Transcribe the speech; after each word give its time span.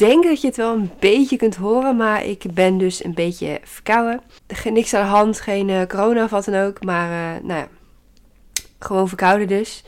denk 0.00 0.24
dat 0.24 0.40
je 0.40 0.46
het 0.46 0.56
wel 0.56 0.74
een 0.74 0.90
beetje 0.98 1.36
kunt 1.36 1.56
horen, 1.56 1.96
maar 1.96 2.24
ik 2.24 2.44
ben 2.54 2.78
dus 2.78 3.04
een 3.04 3.14
beetje 3.14 3.60
verkouden. 3.64 4.20
Niks 4.64 4.94
aan 4.94 5.04
de 5.04 5.10
hand, 5.10 5.40
geen 5.40 5.68
uh, 5.68 5.82
corona 5.86 6.24
of 6.24 6.30
wat 6.30 6.44
dan 6.44 6.54
ook, 6.54 6.84
maar 6.84 7.10
uh, 7.10 7.42
nou 7.42 7.60
ja, 7.60 7.68
gewoon 8.78 9.08
verkouden 9.08 9.48
dus. 9.48 9.84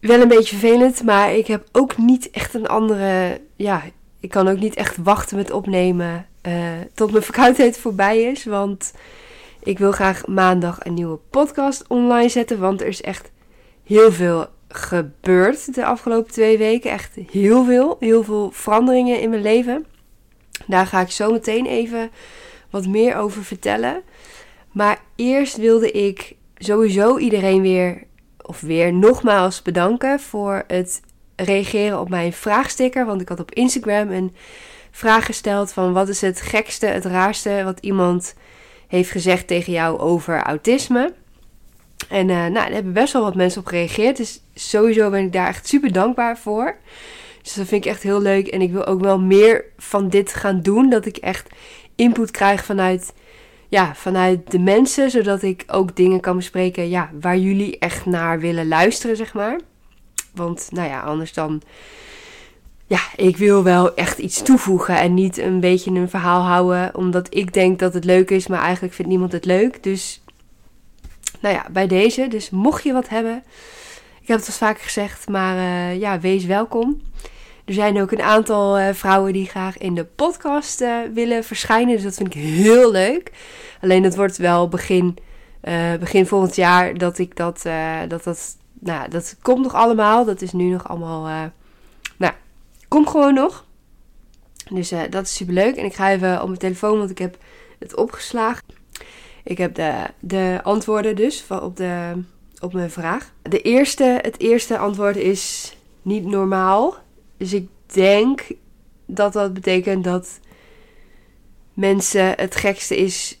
Wel 0.00 0.20
een 0.20 0.28
beetje 0.28 0.56
vervelend, 0.56 1.02
maar 1.02 1.34
ik 1.34 1.46
heb 1.46 1.68
ook 1.72 1.96
niet 1.96 2.30
echt 2.30 2.54
een 2.54 2.66
andere, 2.66 3.40
ja, 3.56 3.82
ik 4.20 4.30
kan 4.30 4.48
ook 4.48 4.58
niet 4.58 4.74
echt 4.74 4.96
wachten 4.96 5.36
met 5.36 5.50
opnemen 5.50 6.26
uh, 6.42 6.52
tot 6.94 7.10
mijn 7.10 7.22
verkoudheid 7.22 7.78
voorbij 7.78 8.22
is, 8.22 8.44
want 8.44 8.92
ik 9.62 9.78
wil 9.78 9.92
graag 9.92 10.26
maandag 10.26 10.78
een 10.84 10.94
nieuwe 10.94 11.18
podcast 11.30 11.84
online 11.88 12.28
zetten, 12.28 12.58
want 12.58 12.80
er 12.80 12.86
is 12.86 13.02
echt 13.02 13.30
heel 13.84 14.12
veel 14.12 14.46
gebeurd 14.68 15.74
de 15.74 15.84
afgelopen 15.84 16.32
twee 16.32 16.58
weken. 16.58 16.90
Echt 16.90 17.14
heel 17.30 17.64
veel. 17.64 17.96
Heel 18.00 18.24
veel 18.24 18.50
veranderingen 18.50 19.20
in 19.20 19.30
mijn 19.30 19.42
leven. 19.42 19.86
Daar 20.66 20.86
ga 20.86 21.00
ik 21.00 21.10
zo 21.10 21.32
meteen 21.32 21.66
even 21.66 22.10
wat 22.70 22.86
meer 22.86 23.16
over 23.16 23.44
vertellen. 23.44 24.02
Maar 24.72 25.00
eerst 25.16 25.56
wilde 25.56 25.90
ik 25.90 26.36
sowieso 26.56 27.18
iedereen 27.18 27.62
weer, 27.62 28.02
of 28.42 28.60
weer 28.60 28.92
nogmaals 28.92 29.62
bedanken 29.62 30.20
voor 30.20 30.64
het 30.66 31.00
reageren 31.36 32.00
op 32.00 32.08
mijn 32.08 32.32
vraagsticker. 32.32 33.06
Want 33.06 33.20
ik 33.20 33.28
had 33.28 33.40
op 33.40 33.52
Instagram 33.52 34.10
een 34.10 34.34
vraag 34.90 35.24
gesteld 35.24 35.72
van 35.72 35.92
wat 35.92 36.08
is 36.08 36.20
het 36.20 36.40
gekste, 36.40 36.86
het 36.86 37.04
raarste 37.04 37.60
wat 37.64 37.78
iemand 37.80 38.34
heeft 38.88 39.10
gezegd 39.10 39.46
tegen 39.46 39.72
jou 39.72 39.98
over 39.98 40.42
autisme. 40.42 41.12
En 42.08 42.28
uh, 42.28 42.36
nou, 42.36 42.52
daar 42.52 42.72
hebben 42.72 42.92
best 42.92 43.12
wel 43.12 43.22
wat 43.22 43.34
mensen 43.34 43.60
op 43.60 43.66
gereageerd. 43.66 44.16
Dus 44.16 44.40
sowieso 44.54 45.10
ben 45.10 45.24
ik 45.24 45.32
daar 45.32 45.48
echt 45.48 45.68
super 45.68 45.92
dankbaar 45.92 46.38
voor. 46.38 46.76
Dus 47.42 47.54
dat 47.54 47.66
vind 47.66 47.84
ik 47.84 47.90
echt 47.90 48.02
heel 48.02 48.20
leuk. 48.20 48.46
En 48.46 48.60
ik 48.60 48.72
wil 48.72 48.86
ook 48.86 49.00
wel 49.00 49.18
meer 49.18 49.64
van 49.76 50.08
dit 50.08 50.34
gaan 50.34 50.62
doen. 50.62 50.90
Dat 50.90 51.06
ik 51.06 51.16
echt 51.16 51.48
input 51.94 52.30
krijg 52.30 52.64
vanuit, 52.64 53.12
ja, 53.68 53.94
vanuit 53.94 54.50
de 54.50 54.58
mensen. 54.58 55.10
Zodat 55.10 55.42
ik 55.42 55.64
ook 55.66 55.96
dingen 55.96 56.20
kan 56.20 56.36
bespreken 56.36 56.88
ja, 56.88 57.10
waar 57.20 57.38
jullie 57.38 57.78
echt 57.78 58.06
naar 58.06 58.40
willen 58.40 58.68
luisteren, 58.68 59.16
zeg 59.16 59.34
maar. 59.34 59.60
Want 60.34 60.68
nou 60.70 60.88
ja, 60.88 61.00
anders 61.00 61.32
dan. 61.32 61.62
Ja, 62.86 63.00
ik 63.16 63.36
wil 63.36 63.62
wel 63.62 63.94
echt 63.94 64.18
iets 64.18 64.42
toevoegen 64.42 64.98
en 64.98 65.14
niet 65.14 65.38
een 65.38 65.60
beetje 65.60 65.90
een 65.90 66.08
verhaal 66.08 66.42
houden. 66.42 66.94
Omdat 66.94 67.34
ik 67.34 67.52
denk 67.52 67.78
dat 67.78 67.94
het 67.94 68.04
leuk 68.04 68.30
is, 68.30 68.46
maar 68.46 68.60
eigenlijk 68.60 68.94
vindt 68.94 69.10
niemand 69.10 69.32
het 69.32 69.44
leuk. 69.44 69.82
Dus 69.82 70.22
nou 71.40 71.54
ja, 71.54 71.66
bij 71.70 71.86
deze. 71.86 72.28
Dus 72.28 72.50
mocht 72.50 72.82
je 72.82 72.92
wat 72.92 73.08
hebben, 73.08 73.42
ik 74.20 74.28
heb 74.28 74.38
het 74.38 74.46
al 74.46 74.54
vaker 74.54 74.82
gezegd, 74.82 75.28
maar 75.28 75.56
uh, 75.56 76.00
ja, 76.00 76.20
wees 76.20 76.44
welkom. 76.44 77.00
Er 77.64 77.74
zijn 77.74 78.00
ook 78.00 78.12
een 78.12 78.22
aantal 78.22 78.78
uh, 78.78 78.88
vrouwen 78.92 79.32
die 79.32 79.46
graag 79.46 79.78
in 79.78 79.94
de 79.94 80.04
podcast 80.04 80.80
uh, 80.80 80.96
willen 81.12 81.44
verschijnen. 81.44 81.94
Dus 81.94 82.02
dat 82.02 82.14
vind 82.14 82.34
ik 82.34 82.42
heel 82.42 82.90
leuk. 82.90 83.32
Alleen 83.80 84.02
dat 84.02 84.16
wordt 84.16 84.36
wel 84.36 84.68
begin, 84.68 85.16
begin 86.00 86.26
volgend 86.26 86.56
jaar 86.56 86.98
dat 86.98 87.18
ik 87.18 87.36
dat, 87.36 87.62
dat, 88.08 88.24
dat, 88.24 88.56
nou, 88.80 89.08
dat 89.08 89.36
komt 89.42 89.62
nog 89.62 89.74
allemaal. 89.74 90.24
Dat 90.24 90.42
is 90.42 90.52
nu 90.52 90.64
nog 90.64 90.88
allemaal, 90.88 91.50
nou, 92.16 92.32
komt 92.88 93.08
gewoon 93.08 93.34
nog. 93.34 93.64
Dus 94.70 94.92
dat 95.10 95.24
is 95.24 95.34
super 95.34 95.54
leuk. 95.54 95.76
En 95.76 95.84
ik 95.84 95.94
ga 95.94 96.10
even 96.10 96.40
op 96.40 96.46
mijn 96.46 96.58
telefoon, 96.58 96.98
want 96.98 97.10
ik 97.10 97.18
heb 97.18 97.36
het 97.78 97.96
opgeslagen. 97.96 98.77
Ik 99.48 99.58
heb 99.58 99.74
de, 99.74 100.06
de 100.20 100.60
antwoorden 100.62 101.16
dus 101.16 101.44
op, 101.48 101.76
de, 101.76 102.22
op 102.60 102.72
mijn 102.72 102.90
vraag. 102.90 103.32
De 103.42 103.60
eerste, 103.60 104.18
het 104.22 104.40
eerste 104.40 104.78
antwoord 104.78 105.16
is 105.16 105.76
niet 106.02 106.24
normaal. 106.24 106.96
Dus 107.36 107.52
ik 107.52 107.68
denk 107.86 108.46
dat 109.06 109.32
dat 109.32 109.54
betekent 109.54 110.04
dat 110.04 110.40
mensen 111.74 112.32
het 112.36 112.56
gekste 112.56 112.96
is 112.96 113.40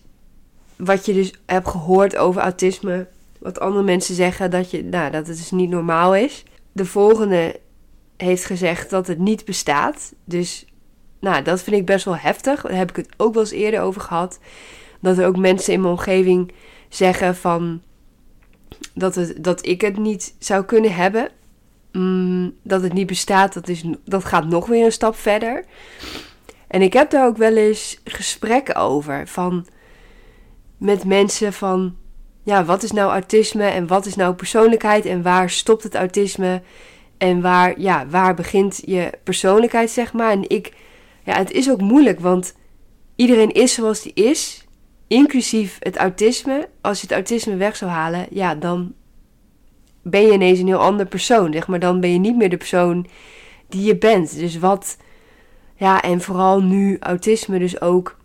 wat 0.76 1.06
je 1.06 1.12
dus 1.12 1.32
hebt 1.46 1.68
gehoord 1.68 2.16
over 2.16 2.40
autisme. 2.40 3.06
Wat 3.38 3.60
andere 3.60 3.84
mensen 3.84 4.14
zeggen 4.14 4.50
dat, 4.50 4.70
je, 4.70 4.84
nou, 4.84 5.10
dat 5.10 5.26
het 5.26 5.36
dus 5.36 5.50
niet 5.50 5.70
normaal 5.70 6.14
is. 6.14 6.44
De 6.72 6.86
volgende 6.86 7.60
heeft 8.16 8.44
gezegd 8.44 8.90
dat 8.90 9.06
het 9.06 9.18
niet 9.18 9.44
bestaat. 9.44 10.12
Dus 10.24 10.66
nou, 11.20 11.42
dat 11.42 11.62
vind 11.62 11.76
ik 11.76 11.86
best 11.86 12.04
wel 12.04 12.16
heftig. 12.16 12.62
Daar 12.62 12.76
heb 12.76 12.90
ik 12.90 12.96
het 12.96 13.08
ook 13.16 13.34
wel 13.34 13.42
eens 13.42 13.52
eerder 13.52 13.80
over 13.80 14.00
gehad 14.00 14.38
dat 15.00 15.18
er 15.18 15.26
ook 15.26 15.36
mensen 15.36 15.72
in 15.72 15.80
mijn 15.80 15.92
omgeving 15.92 16.52
zeggen 16.88 17.36
van 17.36 17.82
dat, 18.94 19.14
het, 19.14 19.44
dat 19.44 19.66
ik 19.66 19.80
het 19.80 19.96
niet 19.96 20.34
zou 20.38 20.64
kunnen 20.64 20.94
hebben. 20.94 21.30
Mm, 21.92 22.54
dat 22.62 22.82
het 22.82 22.92
niet 22.92 23.06
bestaat, 23.06 23.54
dat, 23.54 23.68
is, 23.68 23.84
dat 24.04 24.24
gaat 24.24 24.46
nog 24.46 24.66
weer 24.66 24.84
een 24.84 24.92
stap 24.92 25.16
verder. 25.16 25.64
En 26.66 26.82
ik 26.82 26.92
heb 26.92 27.10
daar 27.10 27.26
ook 27.26 27.36
wel 27.36 27.56
eens 27.56 28.00
gesprekken 28.04 28.74
over. 28.74 29.28
Van, 29.28 29.66
met 30.76 31.04
mensen 31.04 31.52
van, 31.52 31.96
ja, 32.42 32.64
wat 32.64 32.82
is 32.82 32.92
nou 32.92 33.10
autisme 33.10 33.64
en 33.64 33.86
wat 33.86 34.06
is 34.06 34.16
nou 34.16 34.34
persoonlijkheid 34.34 35.06
en 35.06 35.22
waar 35.22 35.50
stopt 35.50 35.82
het 35.82 35.94
autisme 35.94 36.62
en 37.18 37.40
waar, 37.40 37.80
ja, 37.80 38.06
waar 38.06 38.34
begint 38.34 38.82
je 38.84 39.10
persoonlijkheid, 39.22 39.90
zeg 39.90 40.12
maar. 40.12 40.30
En 40.30 40.48
ik, 40.48 40.72
ja, 41.24 41.34
het 41.34 41.50
is 41.50 41.70
ook 41.70 41.80
moeilijk, 41.80 42.20
want 42.20 42.54
iedereen 43.16 43.52
is 43.52 43.74
zoals 43.74 44.02
die 44.02 44.14
is 44.14 44.66
inclusief 45.08 45.76
het 45.80 45.96
autisme, 45.96 46.68
als 46.80 47.00
je 47.00 47.06
het 47.06 47.14
autisme 47.16 47.56
weg 47.56 47.76
zou 47.76 47.90
halen, 47.90 48.26
ja, 48.30 48.54
dan 48.54 48.94
ben 50.02 50.22
je 50.22 50.32
ineens 50.32 50.58
een 50.58 50.66
heel 50.66 50.78
ander 50.78 51.06
persoon. 51.06 51.52
Zeg 51.52 51.66
maar, 51.66 51.78
dan 51.78 52.00
ben 52.00 52.12
je 52.12 52.18
niet 52.18 52.36
meer 52.36 52.50
de 52.50 52.56
persoon 52.56 53.06
die 53.68 53.84
je 53.84 53.96
bent. 53.96 54.38
Dus 54.38 54.58
wat, 54.58 54.96
ja, 55.76 56.02
en 56.02 56.20
vooral 56.20 56.62
nu 56.62 56.96
autisme, 57.00 57.58
dus 57.58 57.80
ook 57.80 58.16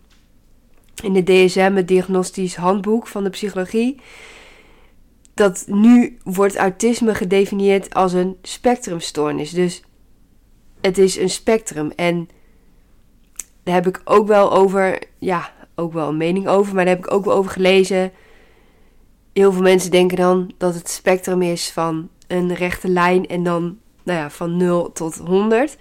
in 1.02 1.12
de 1.12 1.22
DSM, 1.22 1.72
het 1.74 1.88
diagnostisch 1.88 2.56
handboek 2.56 3.06
van 3.06 3.24
de 3.24 3.30
psychologie. 3.30 4.00
Dat 5.34 5.64
nu 5.66 6.18
wordt 6.22 6.56
autisme 6.56 7.14
gedefinieerd 7.14 7.94
als 7.94 8.12
een 8.12 8.36
spectrumstoornis. 8.42 9.50
Dus 9.50 9.82
het 10.80 10.98
is 10.98 11.16
een 11.16 11.30
spectrum. 11.30 11.92
En 11.96 12.28
daar 13.62 13.74
heb 13.74 13.86
ik 13.86 14.00
ook 14.04 14.26
wel 14.26 14.52
over, 14.52 14.98
ja, 15.18 15.52
ook 15.74 15.92
wel 15.92 16.08
een 16.08 16.16
mening 16.16 16.48
over, 16.48 16.74
maar 16.74 16.84
daar 16.84 16.94
heb 16.94 17.04
ik 17.04 17.12
ook 17.12 17.24
wel 17.24 17.34
over 17.34 17.50
gelezen. 17.50 18.12
Heel 19.32 19.52
veel 19.52 19.62
mensen 19.62 19.90
denken 19.90 20.16
dan 20.16 20.52
dat 20.58 20.74
het 20.74 20.88
spectrum 20.88 21.42
is 21.42 21.70
van 21.70 22.08
een 22.26 22.54
rechte 22.54 22.88
lijn 22.88 23.26
en 23.26 23.42
dan 23.42 23.78
nou 24.02 24.18
ja, 24.18 24.30
van 24.30 24.56
0 24.56 24.92
tot 24.92 25.16
100. 25.16 25.76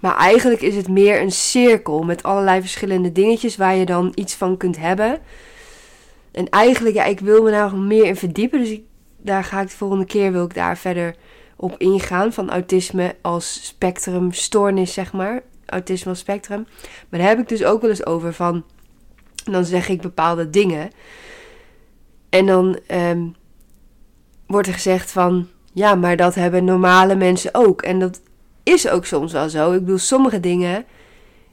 Maar 0.00 0.16
eigenlijk 0.16 0.60
is 0.60 0.76
het 0.76 0.88
meer 0.88 1.20
een 1.20 1.32
cirkel 1.32 2.02
met 2.02 2.22
allerlei 2.22 2.60
verschillende 2.60 3.12
dingetjes 3.12 3.56
waar 3.56 3.76
je 3.76 3.86
dan 3.86 4.12
iets 4.14 4.34
van 4.34 4.56
kunt 4.56 4.76
hebben. 4.76 5.18
En 6.32 6.48
eigenlijk, 6.48 6.94
ja, 6.94 7.04
ik 7.04 7.20
wil 7.20 7.42
me 7.42 7.50
daar 7.50 7.70
nog 7.70 7.80
meer 7.80 8.04
in 8.04 8.16
verdiepen. 8.16 8.58
Dus 8.58 8.78
daar 9.16 9.44
ga 9.44 9.60
ik 9.60 9.70
de 9.70 9.76
volgende 9.76 10.04
keer 10.04 10.32
wil 10.32 10.44
ik 10.44 10.54
daar 10.54 10.78
verder 10.78 11.14
op 11.56 11.74
ingaan. 11.78 12.32
Van 12.32 12.50
autisme 12.50 13.16
als 13.20 13.66
spectrumstoornis, 13.66 14.92
zeg 14.92 15.12
maar. 15.12 15.42
Autisme 15.66 16.10
als 16.10 16.18
spectrum. 16.18 16.66
Maar 17.08 17.20
daar 17.20 17.28
heb 17.28 17.38
ik 17.38 17.48
dus 17.48 17.64
ook 17.64 17.80
wel 17.80 17.90
eens 17.90 18.06
over 18.06 18.34
van 18.34 18.64
dan 19.52 19.64
zeg 19.64 19.88
ik 19.88 20.00
bepaalde 20.00 20.50
dingen. 20.50 20.90
En 22.28 22.46
dan 22.46 22.78
ehm, 22.86 23.26
wordt 24.46 24.68
er 24.68 24.74
gezegd 24.74 25.10
van, 25.10 25.48
ja, 25.72 25.94
maar 25.94 26.16
dat 26.16 26.34
hebben 26.34 26.64
normale 26.64 27.14
mensen 27.14 27.50
ook. 27.54 27.82
En 27.82 27.98
dat 27.98 28.20
is 28.62 28.88
ook 28.88 29.04
soms 29.04 29.32
wel 29.32 29.48
zo. 29.48 29.72
Ik 29.72 29.80
bedoel, 29.80 29.98
sommige 29.98 30.40
dingen 30.40 30.84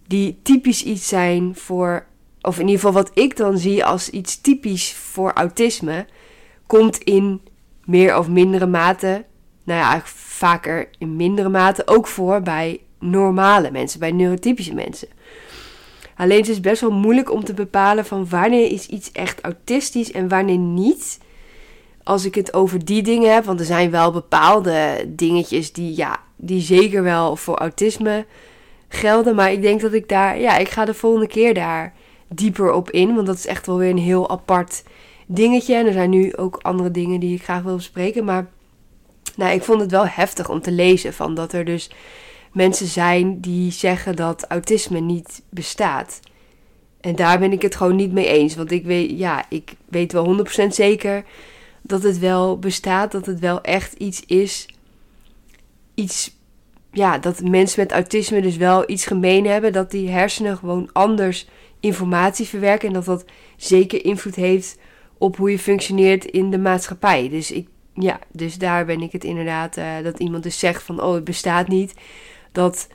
die 0.08 0.40
typisch 0.44 0.84
iets 0.84 1.08
zijn 1.08 1.56
voor, 1.56 2.06
of 2.42 2.56
in 2.56 2.66
ieder 2.68 2.76
geval 2.76 3.04
wat 3.04 3.12
ik 3.14 3.38
dan 3.38 3.58
zie 3.58 3.86
als 3.86 4.10
iets 4.10 4.42
typisch 4.42 4.94
voor 4.94 5.32
autisme, 5.34 6.06
komt 6.66 6.98
in 6.98 7.42
meer 7.86 8.18
of 8.18 8.28
mindere 8.28 8.66
mate, 8.66 9.26
nou 9.64 9.80
ja, 9.80 10.02
vaker 10.06 10.90
in 10.98 11.16
mindere 11.16 11.50
mate 11.50 11.88
ook 11.88 12.08
voor 12.08 12.42
bij 12.42 12.80
normale 13.00 13.72
mensen, 13.72 14.00
bij 14.00 14.12
neurotypische 14.12 14.74
mensen. 14.74 15.08
Alleen 16.18 16.40
het 16.40 16.50
is 16.50 16.60
best 16.60 16.82
wel 16.82 16.92
moeilijk 16.92 17.32
om 17.32 17.44
te 17.44 17.54
bepalen 17.54 18.06
van 18.06 18.30
wanneer 18.30 18.72
is 18.72 18.88
iets 18.88 19.12
echt 19.12 19.42
autistisch 19.42 20.12
en 20.12 20.28
wanneer 20.28 20.58
niet. 20.58 21.20
Als 22.04 22.26
ik 22.26 22.36
het 22.36 22.54
over 22.54 22.86
die 22.86 23.02
dingen 23.02 23.34
heb, 23.34 23.46
want 23.46 23.60
er 23.60 23.66
zijn 23.66 23.92
wel 23.92 24.12
bepaalde 24.12 25.06
dingetjes 25.08 25.72
die, 25.72 25.96
ja, 25.96 26.20
die 26.36 26.62
zeker 26.62 27.04
wel 27.04 27.36
voor 27.36 27.56
autisme 27.56 28.26
gelden. 28.88 29.36
Maar 29.36 29.52
ik 29.52 29.62
denk 29.62 29.82
dat 29.82 29.94
ik 29.94 30.10
daar, 30.10 30.40
ja, 30.40 30.58
ik 30.58 30.70
ga 30.70 30.86
de 30.86 30.94
volgende 30.94 31.28
keer 31.28 31.54
daar 31.54 31.94
dieper 32.28 32.72
op 32.72 32.92
in. 32.92 33.16
Want 33.16 33.28
dat 33.28 33.38
is 33.38 33.48
echt 33.48 33.66
wel 33.66 33.78
weer 33.78 33.90
een 33.90 33.98
heel 33.98 34.30
apart 34.30 34.84
dingetje. 35.26 35.76
En 35.76 35.86
er 35.86 35.94
zijn 35.94 36.10
nu 36.10 36.36
ook 36.36 36.60
andere 36.62 36.92
dingen 36.92 37.20
die 37.20 37.36
ik 37.36 37.44
graag 37.44 37.62
wil 37.62 37.76
bespreken. 37.76 38.26
Maar 38.26 38.48
nou, 39.36 39.54
ik 39.54 39.64
vond 39.64 39.82
het 39.82 39.92
wel 39.92 40.08
heftig 40.08 40.50
om 40.50 40.62
te 40.62 40.72
lezen 40.72 41.14
van 41.14 41.36
dat 41.36 41.54
er 41.54 41.66
dus 41.66 41.90
mensen 42.58 42.88
zijn 42.88 43.40
die 43.40 43.72
zeggen 43.72 44.16
dat 44.16 44.46
autisme 44.48 45.00
niet 45.00 45.42
bestaat. 45.50 46.20
En 47.02 47.16
daar 47.16 47.40
ben 47.40 47.52
ik 47.52 47.62
het 47.62 47.76
gewoon 47.76 47.96
niet 47.96 48.12
mee 48.12 48.28
eens. 48.28 48.56
Want 48.56 48.72
ik 48.72 48.86
weet, 48.86 49.18
ja, 49.18 49.46
ik 49.50 49.76
weet 49.90 50.12
wel 50.12 50.46
100% 50.64 50.68
zeker 50.68 51.24
dat 51.82 52.04
het 52.04 52.20
wel 52.20 52.60
bestaat. 52.60 53.12
Dat 53.12 53.26
het 53.26 53.40
wel 53.40 53.62
echt 53.62 53.94
iets 53.94 54.26
is. 54.26 54.66
Iets, 55.96 56.36
ja, 56.92 57.18
dat 57.18 57.42
mensen 57.42 57.80
met 57.80 57.92
autisme 57.92 58.42
dus 58.42 58.58
wel 58.58 58.90
iets 58.90 59.06
gemeen 59.06 59.46
hebben. 59.46 59.74
Dat 59.74 59.92
die 59.92 60.10
hersenen 60.10 60.58
gewoon 60.58 60.90
anders 60.94 61.48
informatie 61.80 62.48
verwerken. 62.48 62.88
En 62.88 62.94
dat 62.94 63.06
dat 63.06 63.26
zeker 63.58 64.06
invloed 64.06 64.36
heeft 64.36 64.78
op 65.18 65.38
hoe 65.38 65.52
je 65.52 65.60
functioneert 65.60 66.26
in 66.26 66.52
de 66.52 66.60
maatschappij. 66.60 67.30
Dus 67.30 67.52
ik, 67.52 67.68
ja, 67.94 68.20
dus 68.32 68.58
daar 68.58 68.86
ben 68.86 69.02
ik 69.02 69.12
het 69.12 69.24
inderdaad, 69.24 69.78
uh, 69.78 69.86
dat 70.04 70.20
iemand 70.20 70.44
dus 70.44 70.60
zegt 70.60 70.84
van, 70.84 71.02
oh, 71.02 71.14
het 71.14 71.24
bestaat 71.24 71.68
niet. 71.68 71.94
Dat 72.58 72.88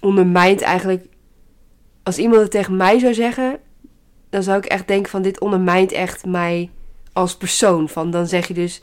ondermijnt 0.00 0.60
eigenlijk, 0.60 1.06
als 2.02 2.18
iemand 2.18 2.42
het 2.42 2.50
tegen 2.50 2.76
mij 2.76 2.98
zou 2.98 3.14
zeggen, 3.14 3.58
dan 4.30 4.42
zou 4.42 4.58
ik 4.58 4.64
echt 4.64 4.88
denken 4.88 5.10
van, 5.10 5.22
dit 5.22 5.40
ondermijnt 5.40 5.92
echt 5.92 6.26
mij 6.26 6.70
als 7.12 7.36
persoon. 7.36 7.88
Van, 7.88 8.10
dan 8.10 8.26
zeg 8.26 8.48
je 8.48 8.54
dus, 8.54 8.80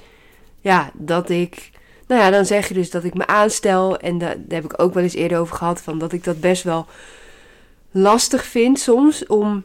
ja, 0.60 0.92
dat 0.94 1.30
ik, 1.30 1.70
nou 2.08 2.22
ja, 2.22 2.30
dan 2.30 2.46
zeg 2.46 2.68
je 2.68 2.74
dus 2.74 2.92
dat 2.92 3.04
ik 3.04 3.14
me 3.14 3.28
aanstel. 3.28 3.98
En 3.98 4.18
daar 4.18 4.36
heb 4.48 4.64
ik 4.64 4.82
ook 4.82 4.94
wel 4.94 5.04
eens 5.04 5.14
eerder 5.14 5.40
over 5.40 5.56
gehad, 5.56 5.82
van 5.82 6.00
dat 6.00 6.14
ik 6.14 6.24
dat 6.24 6.40
best 6.40 6.64
wel 6.64 6.86
lastig 7.92 8.46
vind 8.46 8.80
soms 8.80 9.26
om 9.26 9.64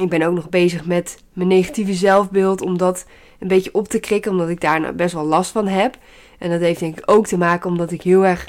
ik 0.00 0.08
ben 0.08 0.22
ook 0.22 0.34
nog 0.34 0.48
bezig 0.48 0.84
met 0.84 1.18
mijn 1.32 1.48
negatieve 1.48 1.94
zelfbeeld. 1.94 2.60
Om 2.60 2.78
dat 2.78 3.06
een 3.38 3.48
beetje 3.48 3.74
op 3.74 3.88
te 3.88 3.98
krikken. 3.98 4.30
Omdat 4.30 4.48
ik 4.48 4.60
daar 4.60 4.80
nou 4.80 4.94
best 4.94 5.14
wel 5.14 5.24
last 5.24 5.50
van 5.50 5.68
heb. 5.68 5.98
En 6.38 6.50
dat 6.50 6.60
heeft 6.60 6.80
denk 6.80 6.98
ik 6.98 7.10
ook 7.10 7.26
te 7.26 7.38
maken 7.38 7.70
omdat 7.70 7.90
ik 7.90 8.02
heel 8.02 8.24
erg. 8.24 8.48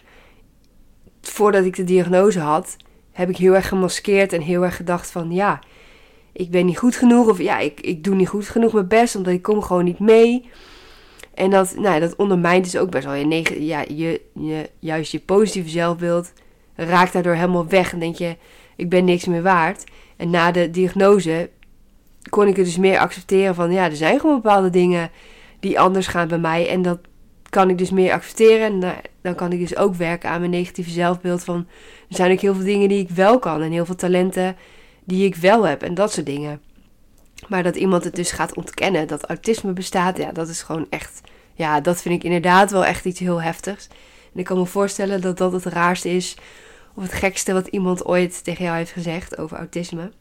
Voordat 1.29 1.65
ik 1.65 1.75
de 1.75 1.83
diagnose 1.83 2.39
had. 2.39 2.75
Heb 3.11 3.29
ik 3.29 3.37
heel 3.37 3.55
erg 3.55 3.67
gemaskeerd. 3.67 4.33
En 4.33 4.41
heel 4.41 4.63
erg 4.63 4.75
gedacht 4.75 5.11
van 5.11 5.31
ja. 5.31 5.59
Ik 6.33 6.51
ben 6.51 6.65
niet 6.65 6.77
goed 6.77 6.95
genoeg. 6.95 7.27
Of 7.27 7.37
ja, 7.37 7.59
ik, 7.59 7.81
ik 7.81 8.03
doe 8.03 8.15
niet 8.15 8.29
goed 8.29 8.47
genoeg 8.47 8.73
mijn 8.73 8.87
best. 8.87 9.15
Omdat 9.15 9.33
ik 9.33 9.41
kom 9.41 9.61
gewoon 9.61 9.83
niet 9.83 9.99
mee. 9.99 10.49
En 11.33 11.49
dat, 11.49 11.75
nou, 11.75 11.99
dat 11.99 12.15
ondermijnt 12.15 12.63
dus 12.63 12.77
ook 12.77 12.89
best 12.89 13.05
wel 13.05 13.13
je, 13.13 13.65
ja, 13.65 13.83
je, 13.87 14.21
je, 14.33 14.69
juist 14.79 15.11
je 15.11 15.19
positieve 15.19 15.69
zelfbeeld. 15.69 16.33
Raakt 16.75 17.13
daardoor 17.13 17.33
helemaal 17.33 17.67
weg. 17.67 17.93
En 17.93 17.99
denk 17.99 18.15
je, 18.15 18.35
ik 18.75 18.89
ben 18.89 19.05
niks 19.05 19.25
meer 19.25 19.41
waard. 19.41 19.83
En 20.15 20.29
na 20.29 20.51
de 20.51 20.69
diagnose 20.69 21.49
kon 22.29 22.47
ik 22.47 22.55
het 22.55 22.65
dus 22.65 22.77
meer 22.77 22.99
accepteren 22.99 23.55
van 23.55 23.71
ja, 23.71 23.85
er 23.85 23.95
zijn 23.95 24.19
gewoon 24.19 24.41
bepaalde 24.41 24.69
dingen 24.69 25.11
die 25.59 25.79
anders 25.79 26.07
gaan 26.07 26.27
bij 26.27 26.37
mij. 26.37 26.69
En 26.69 26.81
dat 26.81 26.99
kan 27.49 27.69
ik 27.69 27.77
dus 27.77 27.91
meer 27.91 28.11
accepteren. 28.11 28.65
En 28.65 28.79
dan 29.27 29.35
kan 29.35 29.51
ik 29.51 29.59
dus 29.59 29.75
ook 29.75 29.95
werken 29.95 30.29
aan 30.29 30.39
mijn 30.39 30.51
negatieve 30.51 30.89
zelfbeeld. 30.89 31.43
Van 31.43 31.67
er 32.09 32.15
zijn 32.15 32.31
ook 32.31 32.39
heel 32.39 32.55
veel 32.55 32.63
dingen 32.63 32.89
die 32.89 32.99
ik 32.99 33.09
wel 33.09 33.39
kan. 33.39 33.61
En 33.61 33.71
heel 33.71 33.85
veel 33.85 33.95
talenten 33.95 34.55
die 35.03 35.25
ik 35.25 35.35
wel 35.35 35.67
heb. 35.67 35.83
En 35.83 35.93
dat 35.93 36.11
soort 36.11 36.25
dingen. 36.25 36.61
Maar 37.47 37.63
dat 37.63 37.75
iemand 37.75 38.03
het 38.03 38.15
dus 38.15 38.31
gaat 38.31 38.55
ontkennen 38.55 39.07
dat 39.07 39.25
autisme 39.25 39.73
bestaat. 39.73 40.17
Ja, 40.17 40.31
dat 40.31 40.49
is 40.49 40.61
gewoon 40.61 40.87
echt. 40.89 41.21
Ja, 41.53 41.81
dat 41.81 42.01
vind 42.01 42.15
ik 42.15 42.23
inderdaad 42.23 42.71
wel 42.71 42.85
echt 42.85 43.05
iets 43.05 43.19
heel 43.19 43.41
heftigs. 43.41 43.87
En 44.33 44.39
ik 44.39 44.45
kan 44.45 44.57
me 44.57 44.65
voorstellen 44.65 45.21
dat 45.21 45.37
dat 45.37 45.51
het 45.51 45.65
raarste 45.65 46.09
is 46.09 46.37
of 46.95 47.03
het 47.03 47.13
gekste 47.13 47.53
wat 47.53 47.67
iemand 47.67 48.05
ooit 48.05 48.43
tegen 48.43 48.63
jou 48.63 48.77
heeft 48.77 48.91
gezegd 48.91 49.37
over 49.37 49.57
autisme. 49.57 50.11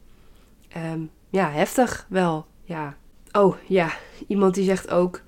Ehm, 0.69 0.99
ja, 1.29 1.51
heftig 1.51 2.05
wel. 2.09 2.45
Ja. 2.63 2.95
Oh 3.31 3.55
ja, 3.67 3.93
iemand 4.27 4.55
die 4.55 4.65
zegt 4.65 4.89
ook 4.89 5.21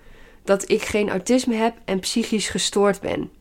dat 0.43 0.69
ik 0.69 0.81
geen 0.81 1.09
autisme 1.09 1.55
heb 1.55 1.75
en 1.85 1.99
psychisch 1.99 2.49
gestoord 2.49 2.99
ben. 3.01 3.31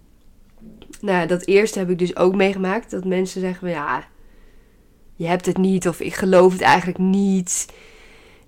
Nou, 1.01 1.27
dat 1.27 1.47
eerste 1.47 1.79
heb 1.79 1.91
ik 1.91 1.99
dus 1.99 2.17
ook 2.17 2.35
meegemaakt. 2.35 2.91
Dat 2.91 3.05
mensen 3.05 3.41
zeggen: 3.41 3.69
ja, 3.69 4.05
je 5.17 5.27
hebt 5.27 5.47
het 5.47 5.57
niet 5.57 5.89
of 5.89 6.01
ik 6.01 6.15
geloof 6.15 6.53
het 6.53 6.61
eigenlijk 6.61 6.99
niet. 6.99 7.73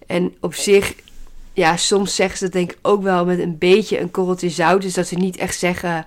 En 0.06 0.34
op 0.40 0.54
zich, 0.54 0.94
ja, 1.52 1.76
soms 1.76 2.14
zeggen 2.14 2.38
ze 2.38 2.44
dat 2.44 2.52
denk 2.52 2.72
ik 2.72 2.78
ook 2.82 3.02
wel 3.02 3.24
met 3.24 3.38
een 3.38 3.58
beetje 3.58 4.00
een 4.00 4.10
korreltje 4.10 4.50
zout. 4.50 4.82
Dus 4.82 4.94
dat 4.94 5.06
ze 5.06 5.14
niet 5.14 5.36
echt 5.36 5.58
zeggen 5.58 6.06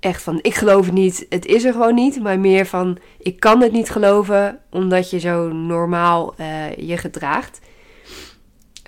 echt 0.00 0.22
van 0.22 0.38
ik 0.42 0.54
geloof 0.54 0.84
het 0.84 0.94
niet, 0.94 1.26
het 1.28 1.46
is 1.46 1.64
er 1.64 1.72
gewoon 1.72 1.94
niet. 1.94 2.22
Maar 2.22 2.38
meer 2.38 2.66
van 2.66 2.98
ik 3.18 3.40
kan 3.40 3.62
het 3.62 3.72
niet 3.72 3.90
geloven 3.90 4.58
omdat 4.70 5.10
je 5.10 5.18
zo 5.18 5.52
normaal 5.52 6.34
uh, 6.40 6.76
je 6.76 6.96
gedraagt. 6.96 7.60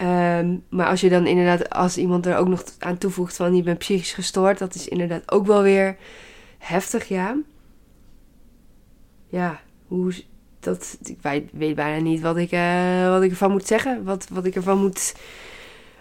Um, 0.03 0.65
maar 0.69 0.87
als 0.87 1.01
je 1.01 1.09
dan 1.09 1.27
inderdaad, 1.27 1.71
als 1.71 1.97
iemand 1.97 2.27
er 2.27 2.37
ook 2.37 2.49
nog 2.49 2.65
aan 2.79 2.99
toevoegt 2.99 3.37
van 3.37 3.57
je 3.57 3.63
bent 3.63 3.79
psychisch 3.79 4.13
gestoord, 4.13 4.59
dat 4.59 4.75
is 4.75 4.89
inderdaad 4.89 5.33
ook 5.33 5.47
wel 5.47 5.63
weer 5.63 5.97
heftig, 6.59 7.09
ja. 7.09 7.37
Ja, 9.29 9.61
hoe 9.87 10.13
dat, 10.61 10.99
ik 11.05 11.19
weet, 11.23 11.75
bijna 11.75 12.03
niet 12.03 12.21
wat 12.21 12.37
ik, 12.37 12.53
uh, 12.53 13.09
wat 13.09 13.23
ik 13.23 13.31
ervan 13.31 13.51
moet 13.51 13.67
zeggen. 13.67 14.05
Wat, 14.05 14.27
wat 14.31 14.45
ik 14.45 14.55
ervan 14.55 14.79
moet, 14.79 15.15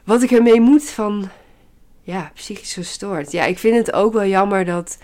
wat 0.04 0.22
ik 0.22 0.32
ermee 0.32 0.62
moet 0.62 0.90
van 0.90 1.30
ja, 2.02 2.32
psychisch 2.34 2.74
gestoord. 2.74 3.32
Ja, 3.32 3.46
ik 3.46 3.60
vind 3.60 3.76
het 3.76 3.94
ook 3.94 4.14
wel 4.14 4.26
jammer 4.26 4.66
dat 4.66 4.98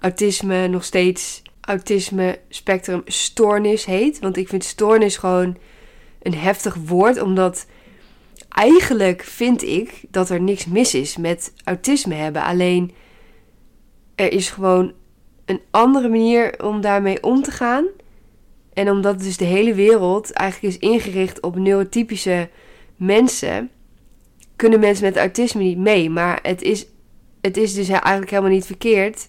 autisme 0.00 0.68
nog 0.68 0.84
steeds 0.84 1.42
autisme 1.60 2.38
spectrum 2.48 3.02
stoornis 3.04 3.84
heet. 3.84 4.18
Want 4.18 4.36
ik 4.36 4.48
vind 4.48 4.64
stoornis 4.64 5.16
gewoon 5.16 5.56
een 6.22 6.34
heftig 6.34 6.74
woord, 6.74 7.20
omdat 7.20 7.66
eigenlijk 8.48 9.22
vind 9.22 9.62
ik 9.62 10.04
dat 10.10 10.30
er 10.30 10.40
niks 10.40 10.66
mis 10.66 10.94
is 10.94 11.16
met 11.16 11.52
autisme 11.64 12.14
hebben. 12.14 12.42
Alleen 12.42 12.92
er 14.16 14.32
is 14.32 14.50
gewoon 14.50 14.92
een 15.44 15.60
andere 15.70 16.08
manier 16.08 16.64
om 16.64 16.80
daarmee 16.80 17.22
om 17.22 17.42
te 17.42 17.50
gaan. 17.50 17.86
En 18.72 18.90
omdat 18.90 19.18
dus 19.18 19.36
de 19.36 19.44
hele 19.44 19.74
wereld 19.74 20.32
eigenlijk 20.32 20.74
is 20.74 20.80
ingericht 20.80 21.40
op 21.40 21.56
neurotypische 21.56 22.48
mensen, 22.96 23.70
kunnen 24.56 24.80
mensen 24.80 25.04
met 25.04 25.16
autisme 25.16 25.62
niet 25.62 25.78
mee. 25.78 26.10
Maar 26.10 26.38
het 26.42 26.62
is, 26.62 26.86
het 27.40 27.56
is 27.56 27.74
dus 27.74 27.88
eigenlijk 27.88 28.30
helemaal 28.30 28.50
niet 28.50 28.66
verkeerd. 28.66 29.26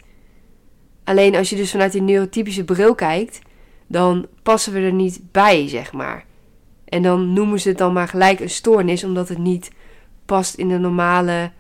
Alleen 1.04 1.36
als 1.36 1.50
je 1.50 1.56
dus 1.56 1.72
vanuit 1.72 1.92
die 1.92 2.02
neurotypische 2.02 2.64
bril 2.64 2.96
kijkt, 2.96 3.40
dan 3.88 4.28
passen 4.44 4.74
we 4.74 4.80
er 4.80 4.94
niet 4.94 5.20
bij, 5.32 5.68
zeg 5.68 5.94
maar. 5.94 6.26
En 6.86 7.02
dan 7.02 7.34
noemen 7.34 7.60
ze 7.60 7.70
het 7.70 7.78
dan 7.78 7.94
maar 7.94 8.08
gelijk 8.08 8.40
een 8.40 8.50
stoornis, 8.50 9.04
omdat 9.04 9.30
het 9.30 9.38
niet 9.38 9.72
past 10.26 10.56
in 10.56 10.68
de 10.68 10.78
normale, 10.78 11.52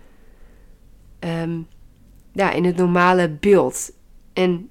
ehm, 1.19 1.59
ja, 2.37 2.51
in 2.51 2.65
het 2.65 2.75
normale 2.75 3.29
beeld. 3.29 3.91
En 4.33 4.69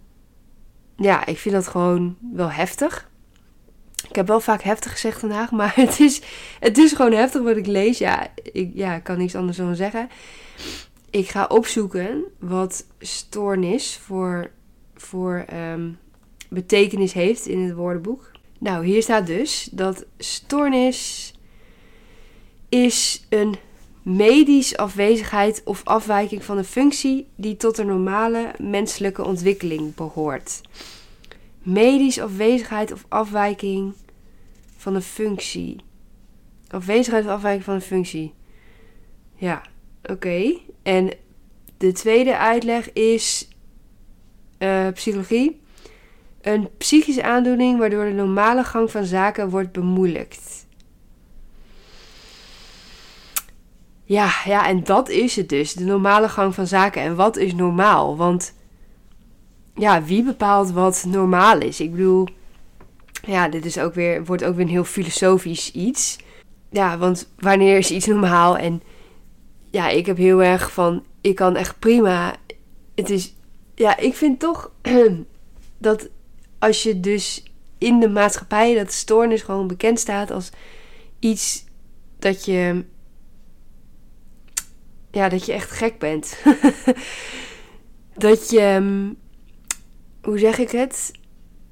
ja, 0.97 1.27
ik 1.27 1.39
vind 1.39 1.55
dat 1.55 1.67
gewoon 1.67 2.17
wel 2.33 2.51
heftig. 2.51 3.11
Ik 4.09 4.17
heb 4.17 4.27
wel 4.27 4.41
vaak 4.41 4.63
heftig 4.63 4.93
gezegd 4.93 5.21
vandaag, 5.21 5.51
maar 5.51 5.73
het 5.85 6.01
is, 6.01 6.23
het 6.61 6.79
is 6.79 6.93
gewoon 6.93 7.13
heftig 7.13 7.43
wat 7.43 7.57
ik 7.57 7.67
lees. 7.67 7.99
Ja 7.99 8.29
ik, 8.53 8.71
ja, 8.75 8.99
kan 8.99 9.19
niets 9.19 9.35
anders 9.35 9.57
dan 9.57 9.77
zeggen. 9.77 10.09
Ik 11.11 11.29
ga 11.29 11.45
opzoeken 11.47 12.25
wat 12.39 12.87
stoornis 12.99 13.97
voor, 13.97 14.51
voor 14.95 15.45
ehm, 15.49 15.91
betekenis 16.49 17.13
heeft 17.13 17.47
in 17.47 17.61
het 17.61 17.75
woordenboek. 17.75 18.31
Nou, 18.59 18.87
hier 18.87 19.03
staat 19.03 19.27
dus 19.27 19.69
dat 19.73 20.07
stoornis 20.19 21.33
is 22.69 23.27
een 23.29 23.55
medisch 24.07 24.77
afwezigheid 24.77 25.63
of 25.65 25.85
afwijking 25.85 26.45
van 26.45 26.59
een 26.59 26.65
functie 26.65 27.29
die 27.37 27.57
tot 27.57 27.77
de 27.77 27.85
normale 27.85 28.55
menselijke 28.59 29.25
ontwikkeling 29.25 29.95
behoort 29.95 30.61
medisch 31.67 32.21
afwezigheid 32.21 32.93
of 32.93 33.05
afwijking 33.09 33.95
van 34.77 34.95
een 34.95 35.03
functie. 35.03 35.77
Afwezigheid 36.69 37.25
of 37.25 37.31
afwijking 37.31 37.65
van 37.65 37.75
een 37.75 37.81
functie. 37.81 38.35
Ja, 39.35 39.63
oké. 40.03 40.59
En 40.83 41.11
de 41.77 41.93
tweede 41.93 42.37
uitleg 42.37 42.93
is 42.93 43.49
uh, 44.59 44.89
psychologie. 44.89 45.61
Een 46.41 46.69
psychische 46.79 47.23
aandoening 47.23 47.79
waardoor 47.79 48.05
de 48.05 48.13
normale 48.13 48.65
gang 48.65 48.91
van 48.91 49.05
zaken 49.05 49.51
wordt 49.51 49.73
bemoeilijkt. 49.73 50.56
Ja, 54.09 54.31
ja, 54.45 54.69
en 54.69 54.85
dat 54.85 55.09
is 55.09 55.37
het 55.37 55.49
dus. 55.49 55.73
De 55.73 55.85
normale 55.85 56.29
gang 56.29 56.55
van 56.55 56.67
zaken. 56.67 57.03
En 57.03 57.17
wat 57.17 57.37
is 57.37 57.55
normaal? 57.55 58.17
Want 58.17 58.55
ja, 59.75 60.03
wie 60.03 60.23
bepaalt 60.23 60.71
wat 60.71 61.05
normaal 61.09 61.61
is? 61.61 61.81
Ik 61.81 61.91
bedoel, 61.91 62.27
ja, 63.25 63.49
dit 63.49 63.65
is 63.65 63.79
ook 63.79 63.95
weer, 63.95 64.25
wordt 64.25 64.45
ook 64.45 64.55
weer 64.55 64.65
een 64.65 64.71
heel 64.71 64.85
filosofisch 64.85 65.73
iets. 65.73 66.17
Ja, 66.71 66.99
want 66.99 67.33
wanneer 67.39 67.79
is 67.79 67.91
iets 67.91 68.07
normaal? 68.07 68.57
En 68.57 68.83
ja, 69.71 69.89
ik 69.89 70.07
heb 70.07 70.17
heel 70.17 70.43
erg 70.43 70.73
van, 70.73 71.05
ik 71.21 71.35
kan 71.35 71.57
echt 71.57 71.79
prima. 71.79 72.37
Het 72.95 73.11
is, 73.11 73.35
ja, 73.75 73.97
ik 73.99 74.15
vind 74.15 74.41
toch 74.41 74.71
dat 75.79 76.09
als 76.59 76.83
je 76.83 77.01
dus 77.01 77.43
in 77.79 78.01
de 78.01 78.09
maatschappij 78.09 78.75
dat 78.75 78.93
stoornis 78.93 79.43
gewoon 79.43 79.67
bekend 79.67 79.99
staat 79.99 80.31
als 80.31 80.51
iets 81.19 81.65
dat 82.19 82.45
je. 82.45 82.85
Ja, 85.17 85.29
dat 85.29 85.47
je 85.47 85.53
echt 85.53 85.71
gek 85.71 85.99
bent. 85.99 86.43
dat 88.27 88.51
je. 88.51 88.79
mm, 88.81 89.17
Hoe 90.23 90.39
zeg 90.39 90.59
ik 90.59 90.71
het? 90.71 91.13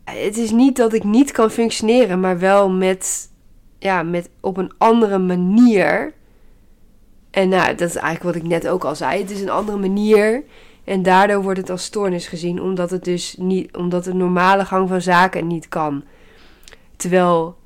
Het 0.04 0.36
is 0.36 0.50
niet 0.50 0.76
dat 0.76 0.92
ik 0.92 1.04
niet 1.04 1.32
kan 1.32 1.50
functioneren, 1.50 2.20
maar 2.20 2.38
wel 2.38 2.70
met. 2.70 3.30
Ja, 3.78 4.02
met 4.02 4.30
op 4.40 4.56
een 4.56 4.72
andere 4.78 5.18
manier. 5.18 6.14
En 7.30 7.48
nou, 7.48 7.74
dat 7.74 7.88
is 7.88 7.96
eigenlijk 7.96 8.36
wat 8.36 8.44
ik 8.44 8.48
net 8.48 8.68
ook 8.68 8.84
al 8.84 8.96
zei. 8.96 9.20
Het 9.20 9.30
is 9.30 9.40
een 9.40 9.50
andere 9.50 9.78
manier. 9.78 10.44
En 10.84 11.02
daardoor 11.02 11.42
wordt 11.42 11.60
het 11.60 11.70
als 11.70 11.84
stoornis 11.84 12.26
gezien, 12.26 12.60
omdat 12.62 12.90
het 12.90 13.04
dus 13.04 13.36
niet, 13.38 13.76
omdat 13.76 14.04
de 14.04 14.14
normale 14.14 14.64
gang 14.64 14.88
van 14.88 15.00
zaken 15.00 15.46
niet 15.46 15.68
kan. 15.68 16.04
Terwijl 16.96 17.56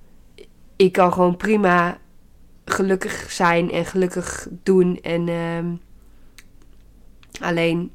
ik 0.77 0.93
kan 0.93 1.13
gewoon 1.13 1.37
prima 1.37 1.99
gelukkig 2.71 3.31
zijn 3.31 3.71
en 3.71 3.85
gelukkig 3.85 4.49
doen. 4.63 5.01
En 5.03 5.29
ehm, 5.29 5.67
alleen, 7.41 7.91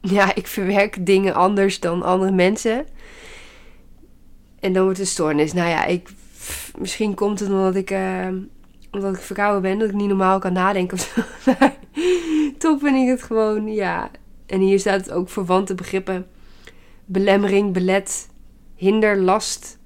ja, 0.00 0.34
ik 0.34 0.46
verwerk 0.46 1.06
dingen 1.06 1.34
anders 1.34 1.80
dan 1.80 2.02
andere 2.02 2.32
mensen. 2.32 2.86
En 4.60 4.72
dan 4.72 4.84
wordt 4.84 4.98
het 4.98 5.08
stoornis. 5.08 5.52
Nou 5.52 5.68
ja, 5.68 5.84
ik, 5.84 6.08
misschien 6.78 7.14
komt 7.14 7.40
het 7.40 7.48
omdat 7.48 7.74
ik, 7.74 7.90
ehm, 7.90 8.38
omdat 8.90 9.14
ik 9.14 9.20
verkouden 9.20 9.62
ben, 9.62 9.78
dat 9.78 9.88
ik 9.88 9.94
niet 9.94 10.08
normaal 10.08 10.38
kan 10.38 10.52
nadenken 10.52 10.96
of 10.98 11.12
zo. 11.14 11.52
Toch 12.58 12.80
vind 12.80 12.96
ik 12.96 13.08
het 13.08 13.22
gewoon, 13.22 13.72
ja. 13.72 14.10
En 14.46 14.60
hier 14.60 14.80
staat 14.80 15.00
het 15.00 15.10
ook 15.10 15.28
verwante 15.28 15.74
begrippen. 15.74 16.26
Belemmering, 17.04 17.72
belet, 17.72 18.28
hinder, 18.74 19.18
last, 19.18 19.78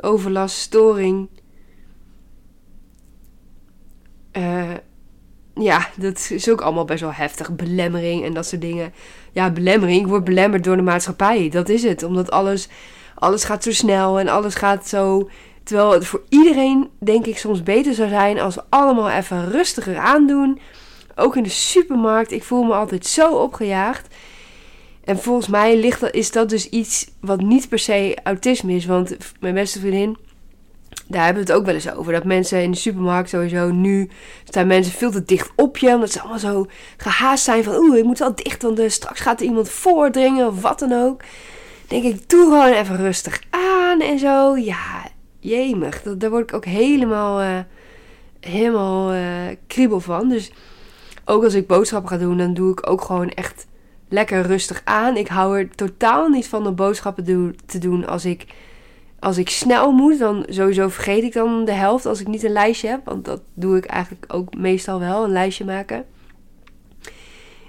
overlast, 0.00 0.56
storing. 0.56 1.28
Eh, 4.32 4.70
ja, 5.54 5.88
dat 5.96 6.28
is 6.30 6.50
ook 6.50 6.60
allemaal 6.60 6.84
best 6.84 7.00
wel 7.00 7.12
heftig. 7.12 7.54
Belemmering 7.54 8.24
en 8.24 8.34
dat 8.34 8.46
soort 8.46 8.60
dingen. 8.60 8.92
Ja, 9.32 9.50
belemmering. 9.50 10.00
Ik 10.00 10.06
word 10.06 10.24
belemmerd 10.24 10.64
door 10.64 10.76
de 10.76 10.82
maatschappij. 10.82 11.48
Dat 11.48 11.68
is 11.68 11.82
het. 11.82 12.02
Omdat 12.02 12.30
alles, 12.30 12.68
alles 13.14 13.44
gaat 13.44 13.62
zo 13.62 13.72
snel 13.72 14.20
en 14.20 14.28
alles 14.28 14.54
gaat 14.54 14.88
zo... 14.88 15.28
Terwijl 15.62 15.92
het 15.92 16.06
voor 16.06 16.22
iedereen, 16.28 16.90
denk 16.98 17.26
ik, 17.26 17.38
soms 17.38 17.62
beter 17.62 17.94
zou 17.94 18.08
zijn 18.08 18.40
als 18.40 18.54
we 18.54 18.62
allemaal 18.68 19.10
even 19.10 19.50
rustiger 19.50 19.98
aandoen. 19.98 20.60
Ook 21.16 21.36
in 21.36 21.42
de 21.42 21.48
supermarkt. 21.48 22.32
Ik 22.32 22.44
voel 22.44 22.62
me 22.62 22.74
altijd 22.74 23.06
zo 23.06 23.34
opgejaagd. 23.34 24.14
En 25.04 25.18
volgens 25.18 25.48
mij 25.48 25.76
ligt 25.76 26.14
is 26.14 26.30
dat 26.30 26.48
dus 26.48 26.68
iets 26.68 27.10
wat 27.20 27.40
niet 27.40 27.68
per 27.68 27.78
se 27.78 28.16
autisme 28.22 28.74
is. 28.74 28.86
Want 28.86 29.16
mijn 29.40 29.54
beste 29.54 29.80
vriendin, 29.80 30.16
daar 31.06 31.24
hebben 31.24 31.44
we 31.44 31.50
het 31.50 31.58
ook 31.58 31.66
wel 31.66 31.74
eens 31.74 31.92
over. 31.94 32.12
Dat 32.12 32.24
mensen 32.24 32.62
in 32.62 32.70
de 32.70 32.76
supermarkt 32.76 33.28
sowieso 33.28 33.70
nu 33.70 34.10
staan 34.44 34.66
mensen 34.66 34.92
veel 34.92 35.10
te 35.10 35.24
dicht 35.24 35.50
op 35.56 35.76
je. 35.76 35.94
Omdat 35.94 36.12
ze 36.12 36.20
allemaal 36.20 36.38
zo 36.38 36.66
gehaast 36.96 37.44
zijn 37.44 37.64
van 37.64 37.74
oeh, 37.74 37.98
ik 37.98 38.04
moet 38.04 38.18
wel 38.18 38.34
dicht. 38.34 38.62
Want 38.62 38.78
eh, 38.78 38.88
straks 38.88 39.20
gaat 39.20 39.40
er 39.40 39.46
iemand 39.46 39.68
voordringen 39.68 40.46
of 40.46 40.60
wat 40.60 40.78
dan 40.78 40.92
ook. 40.92 41.22
Denk 41.88 42.04
ik, 42.04 42.28
doe 42.28 42.44
gewoon 42.44 42.72
even 42.72 42.96
rustig 42.96 43.42
aan 43.50 44.00
en 44.00 44.18
zo. 44.18 44.56
Ja, 44.56 45.10
jemig. 45.38 46.02
Dat, 46.02 46.20
daar 46.20 46.30
word 46.30 46.42
ik 46.42 46.54
ook 46.54 46.64
helemaal, 46.64 47.40
eh, 47.40 47.58
helemaal 48.40 49.12
eh, 49.12 49.56
kriebel 49.66 50.00
van. 50.00 50.28
Dus 50.28 50.50
ook 51.24 51.44
als 51.44 51.54
ik 51.54 51.66
boodschappen 51.66 52.10
ga 52.10 52.16
doen, 52.16 52.38
dan 52.38 52.54
doe 52.54 52.72
ik 52.72 52.90
ook 52.90 53.00
gewoon 53.00 53.28
echt 53.28 53.66
lekker 54.08 54.42
rustig 54.42 54.80
aan. 54.84 55.16
Ik 55.16 55.28
hou 55.28 55.58
er 55.58 55.68
totaal 55.74 56.28
niet 56.28 56.48
van 56.48 56.66
om 56.66 56.74
boodschappen 56.74 57.54
te 57.66 57.78
doen 57.78 58.06
als 58.06 58.24
ik, 58.24 58.46
als 59.22 59.38
ik 59.38 59.50
snel 59.50 59.92
moet. 59.92 60.18
Dan 60.18 60.46
sowieso 60.48 60.88
vergeet 60.88 61.22
ik 61.22 61.32
dan 61.32 61.64
de 61.64 61.72
helft 61.72 62.06
als 62.06 62.20
ik 62.20 62.26
niet 62.26 62.42
een 62.42 62.52
lijstje 62.52 62.88
heb. 62.88 63.00
Want 63.04 63.24
dat 63.24 63.42
doe 63.54 63.76
ik 63.76 63.84
eigenlijk 63.84 64.24
ook 64.34 64.54
meestal 64.56 64.98
wel, 64.98 65.24
een 65.24 65.32
lijstje 65.32 65.64
maken. 65.64 66.04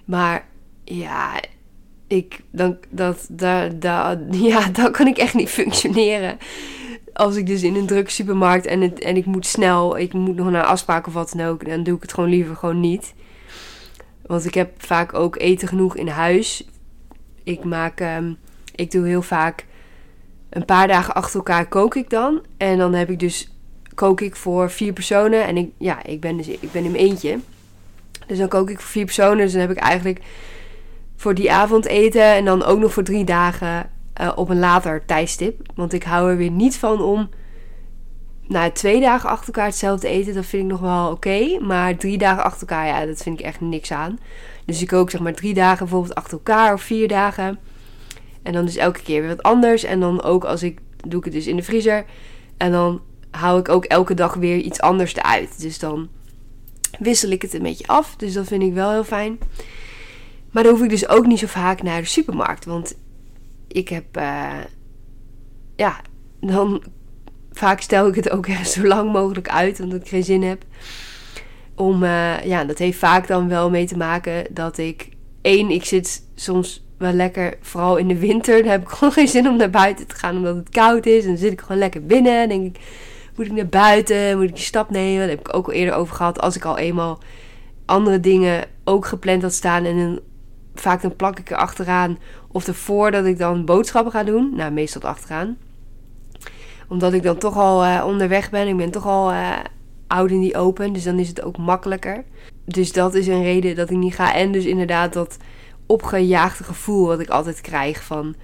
Maar 0.05 0.45
ja, 0.83 1.39
ik, 2.07 2.39
dan, 2.51 2.77
dat, 2.89 3.27
daar, 3.79 4.17
ja, 4.31 4.69
dan 4.69 4.91
kan 4.91 5.07
ik 5.07 5.17
echt 5.17 5.33
niet 5.33 5.49
functioneren. 5.49 6.37
Als 7.13 7.35
ik 7.35 7.47
dus 7.47 7.63
in 7.63 7.75
een 7.75 7.85
drukke 7.85 8.11
supermarkt 8.11 8.65
en, 8.65 8.97
en 8.97 9.15
ik 9.17 9.25
moet 9.25 9.45
snel, 9.45 9.97
ik 9.97 10.13
moet 10.13 10.35
nog 10.35 10.49
naar 10.49 10.63
afspraken 10.63 11.07
of 11.07 11.13
wat 11.13 11.33
dan 11.35 11.47
ook, 11.47 11.65
dan 11.65 11.83
doe 11.83 11.95
ik 11.95 12.01
het 12.01 12.13
gewoon 12.13 12.29
liever 12.29 12.55
gewoon 12.55 12.79
niet. 12.79 13.13
Want 14.25 14.45
ik 14.45 14.53
heb 14.53 14.83
vaak 14.83 15.13
ook 15.13 15.37
eten 15.37 15.67
genoeg 15.67 15.95
in 15.95 16.07
huis. 16.07 16.67
Ik 17.43 17.63
maak, 17.63 17.99
um, 17.99 18.37
ik 18.75 18.91
doe 18.91 19.07
heel 19.07 19.21
vaak 19.21 19.65
een 20.53 20.65
paar 20.65 20.87
dagen 20.87 21.13
achter 21.13 21.35
elkaar 21.35 21.67
kook 21.67 21.95
ik 21.95 22.09
dan. 22.09 22.41
En 22.57 22.77
dan 22.77 22.93
heb 22.93 23.09
ik 23.09 23.19
dus, 23.19 23.51
kook 23.95 24.21
ik 24.21 24.35
voor 24.35 24.71
vier 24.71 24.93
personen. 24.93 25.45
En 25.45 25.57
ik, 25.57 25.69
ja, 25.77 26.03
ik 26.03 26.21
ben 26.21 26.37
dus, 26.37 26.47
ik 26.47 26.71
ben 26.71 26.83
in 26.83 26.91
mijn 26.91 27.03
eentje. 27.03 27.39
Dus 28.27 28.37
dan 28.37 28.47
kook 28.47 28.69
ik 28.69 28.79
voor 28.79 28.89
vier 28.89 29.05
personen. 29.05 29.37
Dus 29.37 29.51
dan 29.51 29.61
heb 29.61 29.71
ik 29.71 29.77
eigenlijk 29.77 30.21
voor 31.15 31.33
die 31.33 31.51
avond 31.51 31.85
eten. 31.85 32.23
En 32.23 32.45
dan 32.45 32.63
ook 32.63 32.79
nog 32.79 32.93
voor 32.93 33.03
drie 33.03 33.23
dagen 33.23 33.89
uh, 34.21 34.31
op 34.35 34.49
een 34.49 34.59
later 34.59 35.05
tijdstip. 35.05 35.61
Want 35.75 35.93
ik 35.93 36.03
hou 36.03 36.29
er 36.29 36.37
weer 36.37 36.51
niet 36.51 36.77
van 36.77 37.01
om 37.01 37.29
nou, 38.47 38.71
twee 38.71 38.99
dagen 38.99 39.29
achter 39.29 39.47
elkaar 39.47 39.65
hetzelfde 39.65 40.07
eten, 40.07 40.33
dat 40.33 40.45
vind 40.45 40.63
ik 40.63 40.69
nog 40.69 40.79
wel 40.79 41.11
oké. 41.11 41.59
Maar 41.61 41.97
drie 41.97 42.17
dagen 42.17 42.43
achter 42.43 42.67
elkaar, 42.67 42.87
ja, 42.87 43.05
dat 43.05 43.23
vind 43.23 43.39
ik 43.39 43.45
echt 43.45 43.61
niks 43.61 43.91
aan. 43.91 44.19
Dus 44.65 44.81
ik 44.81 44.87
kook 44.87 45.09
zeg 45.09 45.21
maar 45.21 45.33
drie 45.33 45.53
dagen 45.53 45.77
bijvoorbeeld 45.77 46.15
achter 46.15 46.33
elkaar 46.33 46.73
of 46.73 46.81
vier 46.81 47.07
dagen. 47.07 47.59
En 48.43 48.53
dan 48.53 48.65
dus 48.65 48.75
elke 48.75 49.01
keer 49.01 49.19
weer 49.19 49.29
wat 49.29 49.43
anders. 49.43 49.83
En 49.83 49.99
dan 49.99 50.23
ook 50.23 50.43
als 50.43 50.63
ik, 50.63 50.79
doe 51.07 51.19
ik 51.19 51.25
het 51.25 51.33
dus 51.33 51.47
in 51.47 51.55
de 51.55 51.63
vriezer. 51.63 52.05
En 52.57 52.71
dan 52.71 53.01
hou 53.31 53.59
ik 53.59 53.69
ook 53.69 53.85
elke 53.85 54.13
dag 54.13 54.33
weer 54.33 54.57
iets 54.57 54.81
anders 54.81 55.15
eruit. 55.15 55.61
Dus 55.61 55.79
dan 55.79 56.09
wissel 56.99 57.29
ik 57.29 57.41
het 57.41 57.53
een 57.53 57.61
beetje 57.61 57.87
af. 57.87 58.15
Dus 58.15 58.33
dat 58.33 58.47
vind 58.47 58.63
ik 58.63 58.73
wel 58.73 58.91
heel 58.91 59.03
fijn. 59.03 59.37
Maar 60.51 60.63
dan 60.63 60.71
hoef 60.71 60.83
ik 60.83 60.89
dus 60.89 61.07
ook 61.07 61.25
niet 61.25 61.39
zo 61.39 61.47
vaak 61.47 61.83
naar 61.83 62.01
de 62.01 62.07
supermarkt. 62.07 62.65
Want 62.65 62.95
ik 63.67 63.89
heb, 63.89 64.17
uh, 64.17 64.59
ja, 65.75 66.01
dan 66.39 66.83
vaak 67.51 67.81
stel 67.81 68.07
ik 68.07 68.15
het 68.15 68.29
ook 68.29 68.47
zo 68.65 68.83
lang 68.83 69.11
mogelijk 69.11 69.49
uit, 69.49 69.79
omdat 69.79 70.01
ik 70.01 70.07
geen 70.07 70.23
zin 70.23 70.43
heb. 70.43 70.63
Om, 71.75 72.03
uh, 72.03 72.45
ja, 72.45 72.63
dat 72.65 72.77
heeft 72.77 72.97
vaak 72.97 73.27
dan 73.27 73.47
wel 73.47 73.69
mee 73.69 73.87
te 73.87 73.97
maken 73.97 74.45
dat 74.49 74.77
ik, 74.77 75.09
één, 75.41 75.69
ik 75.69 75.85
zit 75.85 76.27
soms 76.35 76.82
wel 76.97 77.11
lekker, 77.11 77.57
vooral 77.61 77.97
in 77.97 78.07
de 78.07 78.19
winter, 78.19 78.61
dan 78.61 78.71
heb 78.71 78.81
ik 78.81 78.89
gewoon 78.95 79.13
geen 79.13 79.27
zin 79.27 79.47
om 79.47 79.57
naar 79.57 79.69
buiten 79.69 80.07
te 80.07 80.15
gaan, 80.15 80.37
omdat 80.37 80.55
het 80.55 80.69
koud 80.69 81.05
is. 81.05 81.23
En 81.23 81.29
dan 81.29 81.37
zit 81.37 81.51
ik 81.51 81.61
gewoon 81.61 81.77
lekker 81.77 82.05
binnen, 82.05 82.41
en 82.41 82.49
denk 82.49 82.75
ik, 82.75 82.83
moet 83.35 83.45
ik 83.45 83.51
naar 83.51 83.67
buiten, 83.67 84.37
moet 84.37 84.49
ik 84.49 84.55
die 84.55 84.63
stap 84.63 84.89
nemen? 84.89 85.19
Daar 85.19 85.29
heb 85.29 85.39
ik 85.39 85.55
ook 85.55 85.67
al 85.67 85.73
eerder 85.73 85.95
over 85.95 86.15
gehad, 86.15 86.41
als 86.41 86.55
ik 86.55 86.65
al 86.65 86.77
eenmaal 86.77 87.19
andere 87.85 88.19
dingen 88.19 88.65
ook 88.83 89.05
gepland 89.05 89.41
had 89.41 89.53
staan 89.53 89.85
en 89.85 89.97
dan, 89.97 90.19
vaak 90.75 91.01
dan 91.01 91.15
plak 91.15 91.39
ik 91.39 91.49
er 91.49 91.57
achteraan 91.57 92.17
of 92.51 92.67
ervoor 92.67 93.11
dat 93.11 93.25
ik 93.25 93.37
dan 93.37 93.65
boodschappen 93.65 94.11
ga 94.11 94.23
doen. 94.23 94.51
Nou, 94.55 94.71
meestal 94.71 95.01
achteraan 95.01 95.57
omdat 96.93 97.13
ik 97.13 97.23
dan 97.23 97.37
toch 97.37 97.57
al 97.57 97.85
uh, 97.85 98.03
onderweg 98.05 98.49
ben. 98.49 98.67
Ik 98.67 98.77
ben 98.77 98.91
toch 98.91 99.05
al 99.05 99.31
uh, 99.31 99.57
oud 100.07 100.31
in 100.31 100.39
die 100.39 100.57
open. 100.57 100.93
Dus 100.93 101.03
dan 101.03 101.19
is 101.19 101.27
het 101.27 101.43
ook 101.43 101.57
makkelijker. 101.57 102.23
Dus 102.65 102.91
dat 102.91 103.15
is 103.15 103.27
een 103.27 103.43
reden 103.43 103.75
dat 103.75 103.89
ik 103.89 103.97
niet 103.97 104.15
ga. 104.15 104.35
En 104.35 104.51
dus 104.51 104.65
inderdaad 104.65 105.13
dat 105.13 105.37
opgejaagde 105.85 106.63
gevoel 106.63 107.07
wat 107.07 107.19
ik 107.19 107.29
altijd 107.29 107.61
krijg 107.61 108.03
van 108.03 108.35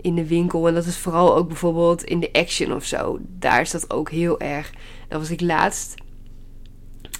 in 0.00 0.14
de 0.14 0.26
winkel. 0.26 0.68
En 0.68 0.74
dat 0.74 0.84
is 0.84 0.98
vooral 0.98 1.36
ook 1.36 1.48
bijvoorbeeld 1.48 2.04
in 2.04 2.20
de 2.20 2.32
action 2.32 2.74
of 2.74 2.84
zo. 2.84 3.18
Daar 3.20 3.60
is 3.60 3.70
dat 3.70 3.92
ook 3.92 4.10
heel 4.10 4.40
erg. 4.40 4.72
Dat 5.08 5.20
was 5.20 5.30
ik 5.30 5.40
laatst. 5.40 5.94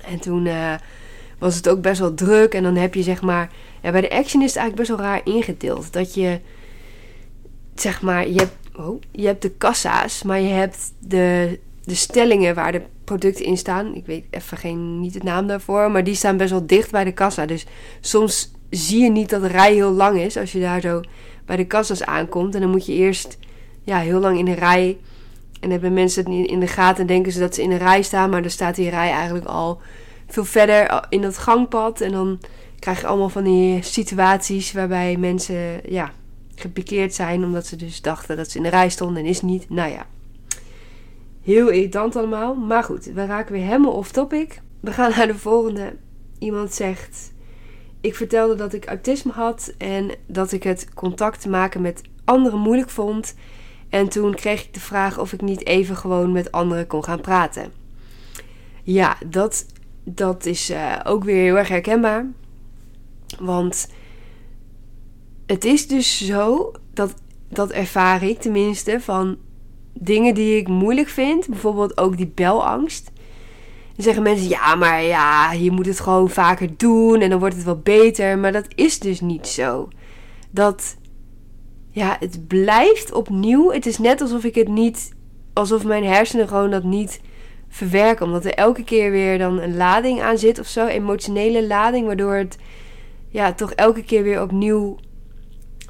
En 0.05 0.21
toen 0.21 0.47
uh, 0.47 0.75
was 1.39 1.55
het 1.55 1.69
ook 1.69 1.81
best 1.81 2.01
wel 2.01 2.15
druk. 2.15 2.55
En 2.55 2.63
dan 2.63 2.77
heb 2.77 2.95
je 2.95 3.03
zeg 3.03 3.23
maar. 3.23 3.51
Ja, 3.83 3.91
bij 3.91 4.01
de 4.01 4.11
action 4.11 4.43
is 4.43 4.55
het 4.55 4.59
eigenlijk 4.59 4.77
best 4.77 4.89
wel 4.89 5.11
raar 5.11 5.21
ingedeeld. 5.25 5.93
Dat 5.93 6.15
je 6.15 6.41
zeg 7.75 8.03
maar. 8.03 8.29
Je 8.29 8.39
hebt 8.39 8.57
oh, 8.79 9.01
je 9.11 9.27
hebt 9.27 9.43
de 9.43 9.51
kassa's, 9.51 10.23
maar 10.23 10.41
je 10.41 10.49
hebt 10.49 10.93
de, 10.99 11.59
de 11.85 11.95
stellingen 11.95 12.55
waar 12.55 12.73
de 12.73 12.83
producten 13.05 13.45
in 13.45 13.57
staan. 13.57 13.95
Ik 13.95 14.07
weet 14.07 14.25
even 14.31 14.59
geen, 14.59 15.01
niet 15.01 15.15
het 15.15 15.23
naam 15.23 15.47
daarvoor, 15.47 15.91
maar 15.91 16.05
die 16.05 16.15
staan 16.15 16.37
best 16.37 16.51
wel 16.51 16.67
dicht 16.67 16.91
bij 16.91 17.05
de 17.05 17.13
kassa. 17.13 17.47
Dus 17.47 17.67
soms 18.01 18.51
zie 18.71 19.03
je 19.03 19.11
niet 19.11 19.31
dat 19.31 19.41
de 19.41 19.49
rij 19.49 19.75
heel 19.75 19.91
lang 19.91 20.19
is 20.19 20.37
als 20.37 20.53
je 20.53 20.61
daar 20.61 20.81
zo 20.81 21.01
bij 21.47 21.57
de 21.57 21.67
kassa's 21.67 22.03
aankomt. 22.03 22.55
En 22.55 22.61
dan 22.61 22.71
moet 22.71 22.87
je 22.87 22.93
eerst 22.93 23.39
ja, 23.85 23.99
heel 23.99 24.21
lang 24.21 24.39
in 24.39 24.45
de 24.45 24.55
rij. 24.55 24.99
En 25.61 25.71
hebben 25.71 25.93
mensen 25.93 26.25
het 26.25 26.49
in 26.51 26.61
de 26.61 26.67
gaten 26.67 27.01
en 27.01 27.07
denken 27.07 27.33
ze 27.33 27.39
dat 27.39 27.55
ze 27.55 27.63
in 27.63 27.71
een 27.71 27.79
rij 27.79 28.03
staan. 28.03 28.31
Maar 28.31 28.43
dan 28.43 28.51
staat 28.51 28.75
die 28.75 28.91
rij 28.91 29.11
eigenlijk 29.11 29.47
al 29.47 29.81
veel 30.27 30.45
verder 30.45 31.07
in 31.09 31.23
dat 31.23 31.39
gangpad. 31.39 32.01
En 32.01 32.13
dan 32.13 32.39
krijg 32.79 33.01
je 33.01 33.07
allemaal 33.07 33.29
van 33.29 33.45
die 33.45 33.83
situaties 33.83 34.73
waarbij 34.73 35.17
mensen 35.17 35.81
ja, 35.85 36.13
gepikeerd 36.55 37.15
zijn 37.15 37.45
omdat 37.45 37.67
ze 37.67 37.77
dus 37.77 38.03
dachten 38.03 38.37
dat 38.37 38.51
ze 38.51 38.57
in 38.57 38.63
de 38.63 38.69
rij 38.69 38.89
stonden 38.89 39.23
en 39.23 39.29
is 39.29 39.43
niet. 39.43 39.71
Nou 39.71 39.91
ja, 39.91 40.07
heel 41.43 41.69
irritant 41.69 42.17
allemaal. 42.17 42.55
Maar 42.55 42.85
goed, 42.85 43.05
we 43.05 43.27
raken 43.27 43.53
weer 43.53 43.65
helemaal 43.65 43.93
off 43.93 44.13
topic. 44.13 44.61
We 44.81 44.93
gaan 44.93 45.13
naar 45.17 45.27
de 45.27 45.39
volgende. 45.39 45.97
Iemand 46.39 46.75
zegt: 46.75 47.33
Ik 48.09 48.15
vertelde 48.15 48.55
dat 48.55 48.73
ik 48.73 48.87
autisme 48.87 49.33
had 49.33 49.75
en 49.79 50.11
dat 50.27 50.53
ik 50.53 50.63
het 50.63 50.95
contact 50.95 51.41
te 51.41 51.49
maken 51.49 51.81
met 51.81 52.03
anderen 52.25 52.59
moeilijk 52.59 52.91
vond. 52.91 53.35
En 53.89 54.09
toen 54.09 54.35
kreeg 54.35 54.65
ik 54.65 54.75
de 54.75 54.81
vraag 54.81 55.19
of 55.19 55.33
ik 55.33 55.41
niet 55.41 55.67
even 55.67 55.97
gewoon 55.97 56.33
met 56.33 56.53
anderen 56.53 56.87
kon 56.87 57.05
gaan 57.05 57.21
praten. 57.21 57.73
Ja, 58.83 59.17
dat, 59.27 59.67
dat 60.05 60.47
is 60.47 60.71
uh, 60.71 60.97
ook 61.05 61.25
weer 61.25 61.43
heel 61.43 61.57
erg 61.59 61.69
herkenbaar. 61.69 62.27
Want 63.39 63.89
het 65.47 65.65
is 65.65 65.87
dus 65.87 66.27
zo, 66.27 66.73
dat, 66.93 67.15
dat 67.49 67.71
ervaar 67.71 68.23
ik 68.23 68.41
tenminste, 68.41 69.01
van 69.01 69.37
dingen 69.93 70.35
die 70.35 70.57
ik 70.57 70.69
moeilijk 70.69 71.09
vind. 71.09 71.49
Bijvoorbeeld 71.49 71.99
ook 71.99 72.17
die 72.17 72.33
belangst. 72.35 73.11
Dan 73.99 74.07
zeggen 74.07 74.23
mensen, 74.23 74.49
ja, 74.49 74.75
maar 74.75 75.03
ja, 75.03 75.53
je 75.53 75.71
moet 75.71 75.87
het 75.87 76.01
gewoon 76.01 76.31
vaker 76.31 76.77
doen 76.77 77.21
en 77.21 77.31
dan 77.31 77.39
wordt 77.39 77.55
het 77.55 77.65
wel 77.65 77.79
beter. 77.79 78.39
Maar 78.39 78.53
dat 78.53 78.67
is 78.75 78.99
dus 78.99 79.21
niet 79.21 79.47
zo. 79.47 79.89
Dat, 80.51 80.97
ja, 81.91 82.17
het 82.21 82.47
blijft 82.47 83.13
opnieuw. 83.13 83.71
Het 83.71 83.87
is 83.87 83.99
net 83.99 84.21
alsof 84.21 84.45
ik 84.45 84.55
het 84.55 84.69
niet, 84.69 85.13
alsof 85.53 85.85
mijn 85.85 86.05
hersenen 86.05 86.49
gewoon 86.49 86.71
dat 86.71 86.85
niet 86.85 87.21
verwerken. 87.69 88.27
Omdat 88.27 88.45
er 88.45 88.55
elke 88.55 88.85
keer 88.85 89.11
weer 89.11 89.39
dan 89.39 89.61
een 89.61 89.77
lading 89.77 90.21
aan 90.21 90.39
zit 90.39 90.59
of 90.59 90.67
zo. 90.67 90.87
Emotionele 90.87 91.67
lading, 91.67 92.07
waardoor 92.07 92.35
het 92.35 92.59
ja, 93.29 93.53
toch 93.53 93.73
elke 93.73 94.03
keer 94.03 94.23
weer 94.23 94.43
opnieuw 94.43 94.99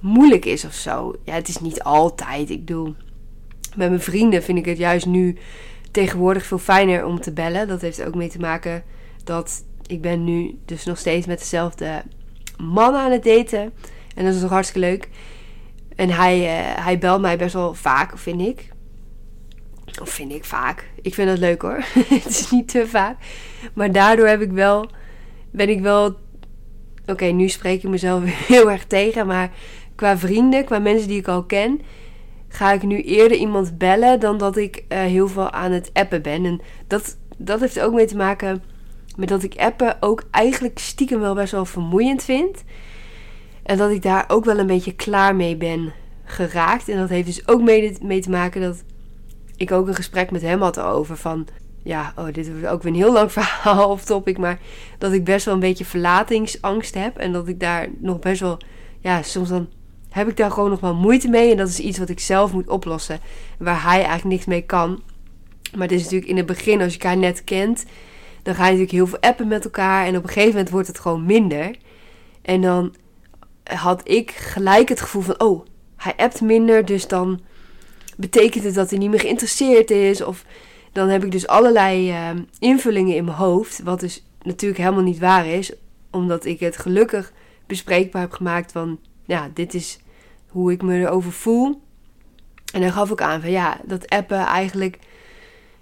moeilijk 0.00 0.44
is 0.44 0.64
of 0.64 0.74
zo. 0.74 1.14
Ja, 1.24 1.34
het 1.34 1.48
is 1.48 1.60
niet 1.60 1.82
altijd. 1.82 2.50
Ik 2.50 2.64
bedoel, 2.64 2.94
met 3.76 3.88
mijn 3.88 4.00
vrienden 4.00 4.42
vind 4.42 4.58
ik 4.58 4.64
het 4.64 4.78
juist 4.78 5.06
nu 5.06 5.36
tegenwoordig 5.90 6.46
veel 6.46 6.58
fijner 6.58 7.04
om 7.04 7.20
te 7.20 7.32
bellen. 7.32 7.68
Dat 7.68 7.80
heeft 7.80 8.04
ook 8.04 8.14
mee 8.14 8.28
te 8.28 8.38
maken 8.38 8.82
dat 9.24 9.64
ik 9.86 10.00
ben 10.00 10.24
nu 10.24 10.58
dus 10.64 10.84
nog 10.84 10.98
steeds 10.98 11.26
met 11.26 11.38
dezelfde 11.38 12.02
man 12.56 12.94
aan 12.94 13.12
het 13.12 13.24
daten. 13.24 13.72
En 14.14 14.24
dat 14.24 14.34
is 14.34 14.40
nog 14.40 14.50
hartstikke 14.50 14.88
leuk. 14.88 15.08
En 15.96 16.10
hij, 16.10 16.38
uh, 16.38 16.84
hij 16.84 16.98
belt 16.98 17.20
mij 17.20 17.38
best 17.38 17.54
wel 17.54 17.74
vaak, 17.74 18.18
vind 18.18 18.40
ik. 18.40 18.68
Of 20.00 20.08
vind 20.08 20.32
ik 20.32 20.44
vaak. 20.44 20.90
Ik 21.02 21.14
vind 21.14 21.28
dat 21.28 21.38
leuk 21.38 21.62
hoor. 21.62 21.84
het 22.08 22.26
is 22.26 22.50
niet 22.50 22.68
te 22.68 22.86
vaak. 22.86 23.16
Maar 23.74 23.92
daardoor 23.92 24.26
heb 24.26 24.40
ik 24.40 24.50
wel, 24.50 24.90
ben 25.50 25.68
ik 25.68 25.80
wel. 25.80 26.16
Oké, 27.06 27.24
nu 27.24 27.48
spreek 27.48 27.82
ik 27.82 27.90
mezelf 27.90 28.22
heel 28.52 28.70
erg 28.70 28.84
tegen. 28.84 29.26
Maar 29.26 29.50
qua 29.94 30.18
vrienden, 30.18 30.64
qua 30.64 30.78
mensen 30.78 31.08
die 31.08 31.18
ik 31.18 31.28
al 31.28 31.44
ken, 31.44 31.80
ga 32.48 32.72
ik 32.72 32.82
nu 32.82 33.02
eerder 33.02 33.38
iemand 33.38 33.78
bellen 33.78 34.20
dan 34.20 34.38
dat 34.38 34.56
ik 34.56 34.84
uh, 34.88 34.98
heel 34.98 35.28
veel 35.28 35.50
aan 35.50 35.72
het 35.72 35.90
appen 35.92 36.22
ben. 36.22 36.44
En 36.44 36.60
dat, 36.86 37.16
dat 37.36 37.60
heeft 37.60 37.80
ook 37.80 37.94
mee 37.94 38.06
te 38.06 38.16
maken 38.16 38.62
met 39.16 39.28
dat 39.28 39.42
ik 39.42 39.56
appen 39.56 39.96
ook 40.00 40.22
eigenlijk 40.30 40.78
stiekem 40.78 41.20
wel 41.20 41.34
best 41.34 41.52
wel 41.52 41.64
vermoeiend 41.64 42.22
vind. 42.22 42.64
En 43.62 43.76
dat 43.76 43.90
ik 43.90 44.02
daar 44.02 44.24
ook 44.28 44.44
wel 44.44 44.58
een 44.58 44.66
beetje 44.66 44.94
klaar 44.94 45.36
mee 45.36 45.56
ben 45.56 45.92
geraakt. 46.24 46.88
En 46.88 46.98
dat 46.98 47.08
heeft 47.08 47.26
dus 47.26 47.48
ook 47.48 47.62
mee, 47.62 47.98
mee 48.02 48.20
te 48.20 48.30
maken 48.30 48.60
dat 48.60 48.84
ik 49.56 49.72
ook 49.72 49.88
een 49.88 49.94
gesprek 49.94 50.30
met 50.30 50.42
hem 50.42 50.60
had 50.60 50.80
over 50.80 51.16
van... 51.16 51.46
Ja, 51.82 52.12
oh, 52.16 52.26
dit 52.32 52.50
wordt 52.50 52.66
ook 52.66 52.82
weer 52.82 52.92
een 52.92 52.98
heel 52.98 53.12
lang 53.12 53.32
verhaal 53.38 53.90
of 53.90 54.04
topic. 54.04 54.38
Maar 54.38 54.58
dat 54.98 55.12
ik 55.12 55.24
best 55.24 55.44
wel 55.44 55.54
een 55.54 55.60
beetje 55.60 55.84
verlatingsangst 55.84 56.94
heb. 56.94 57.16
En 57.16 57.32
dat 57.32 57.48
ik 57.48 57.60
daar 57.60 57.88
nog 57.98 58.18
best 58.18 58.40
wel... 58.40 58.58
Ja, 59.00 59.22
soms 59.22 59.48
dan 59.48 59.68
heb 60.18 60.28
ik 60.28 60.36
daar 60.36 60.50
gewoon 60.50 60.70
nog 60.70 60.80
wel 60.80 60.94
moeite 60.94 61.28
mee. 61.28 61.50
En 61.50 61.56
dat 61.56 61.68
is 61.68 61.78
iets 61.78 61.98
wat 61.98 62.08
ik 62.08 62.20
zelf 62.20 62.52
moet 62.52 62.68
oplossen. 62.68 63.20
Waar 63.58 63.82
hij 63.82 63.96
eigenlijk 63.96 64.24
niks 64.24 64.44
mee 64.44 64.62
kan. 64.62 65.02
Maar 65.72 65.88
het 65.88 65.96
is 65.96 66.02
natuurlijk 66.02 66.30
in 66.30 66.36
het 66.36 66.46
begin, 66.46 66.80
als 66.80 66.92
je 66.92 66.98
elkaar 66.98 67.16
net 67.16 67.44
kent... 67.44 67.84
Dan 68.42 68.56
ga 68.56 68.66
je 68.66 68.72
natuurlijk 68.72 68.96
heel 68.96 69.06
veel 69.06 69.30
appen 69.30 69.48
met 69.48 69.64
elkaar. 69.64 70.06
En 70.06 70.16
op 70.16 70.22
een 70.22 70.28
gegeven 70.28 70.50
moment 70.50 70.70
wordt 70.70 70.86
het 70.86 70.98
gewoon 70.98 71.26
minder. 71.26 71.76
En 72.42 72.60
dan 72.60 72.94
had 73.64 74.08
ik 74.08 74.30
gelijk 74.30 74.88
het 74.88 75.00
gevoel 75.00 75.22
van... 75.22 75.40
Oh, 75.40 75.66
hij 75.96 76.14
appt 76.16 76.40
minder, 76.40 76.84
dus 76.84 77.08
dan 77.08 77.40
betekent 78.16 78.64
het 78.64 78.74
dat 78.74 78.90
hij 78.90 78.98
niet 78.98 79.10
meer 79.10 79.20
geïnteresseerd 79.20 79.90
is. 79.90 80.22
Of 80.22 80.44
dan 80.92 81.08
heb 81.08 81.24
ik 81.24 81.30
dus 81.30 81.46
allerlei 81.46 82.10
uh, 82.10 82.30
invullingen 82.58 83.16
in 83.16 83.24
mijn 83.24 83.36
hoofd. 83.36 83.82
Wat 83.82 84.00
dus 84.00 84.24
natuurlijk 84.42 84.80
helemaal 84.80 85.02
niet 85.02 85.18
waar 85.18 85.46
is. 85.46 85.72
Omdat 86.10 86.44
ik 86.44 86.60
het 86.60 86.76
gelukkig 86.76 87.32
bespreekbaar 87.66 88.22
heb 88.22 88.32
gemaakt 88.32 88.72
van... 88.72 88.98
Ja, 89.24 89.50
dit 89.54 89.74
is 89.74 89.98
hoe 90.48 90.72
ik 90.72 90.82
me 90.82 91.00
erover 91.00 91.32
voel. 91.32 91.82
En 92.72 92.80
dan 92.80 92.92
gaf 92.92 93.10
ik 93.10 93.20
aan 93.20 93.40
van 93.40 93.50
ja, 93.50 93.80
dat 93.84 94.08
appen 94.08 94.38
eigenlijk... 94.38 94.98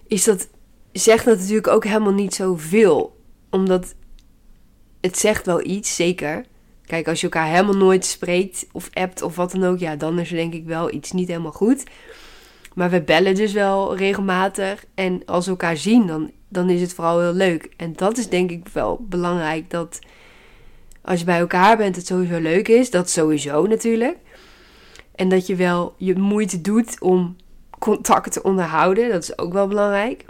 Is 0.06 0.24
dat, 0.24 0.48
zegt 0.92 1.24
dat 1.24 1.38
natuurlijk 1.38 1.68
ook 1.68 1.84
helemaal 1.84 2.12
niet 2.12 2.34
zoveel. 2.34 3.20
Omdat 3.50 3.94
het 5.00 5.18
zegt 5.18 5.46
wel 5.46 5.66
iets, 5.66 5.96
zeker... 5.96 6.44
Kijk, 6.86 7.08
als 7.08 7.20
je 7.20 7.26
elkaar 7.26 7.48
helemaal 7.48 7.76
nooit 7.76 8.04
spreekt 8.04 8.66
of 8.72 8.88
appt 8.92 9.22
of 9.22 9.36
wat 9.36 9.52
dan 9.52 9.64
ook, 9.64 9.78
ja, 9.78 9.96
dan 9.96 10.18
is 10.18 10.30
er 10.30 10.36
denk 10.36 10.54
ik 10.54 10.64
wel 10.64 10.92
iets 10.92 11.12
niet 11.12 11.28
helemaal 11.28 11.52
goed. 11.52 11.84
Maar 12.74 12.90
we 12.90 13.02
bellen 13.02 13.34
dus 13.34 13.52
wel 13.52 13.96
regelmatig. 13.96 14.84
En 14.94 15.24
als 15.24 15.44
we 15.44 15.50
elkaar 15.50 15.76
zien, 15.76 16.06
dan, 16.06 16.30
dan 16.48 16.70
is 16.70 16.80
het 16.80 16.94
vooral 16.94 17.20
heel 17.20 17.32
leuk. 17.32 17.68
En 17.76 17.92
dat 17.92 18.18
is 18.18 18.28
denk 18.28 18.50
ik 18.50 18.68
wel 18.68 19.06
belangrijk. 19.08 19.70
Dat 19.70 19.98
als 21.02 21.18
je 21.18 21.24
bij 21.24 21.38
elkaar 21.38 21.76
bent, 21.76 21.96
het 21.96 22.06
sowieso 22.06 22.38
leuk 22.38 22.68
is. 22.68 22.90
Dat 22.90 23.10
sowieso 23.10 23.66
natuurlijk. 23.66 24.16
En 25.16 25.28
dat 25.28 25.46
je 25.46 25.54
wel 25.54 25.94
je 25.96 26.18
moeite 26.18 26.60
doet 26.60 27.00
om 27.00 27.36
contact 27.78 28.32
te 28.32 28.42
onderhouden. 28.42 29.08
Dat 29.10 29.22
is 29.22 29.38
ook 29.38 29.52
wel 29.52 29.66
belangrijk. 29.66 30.24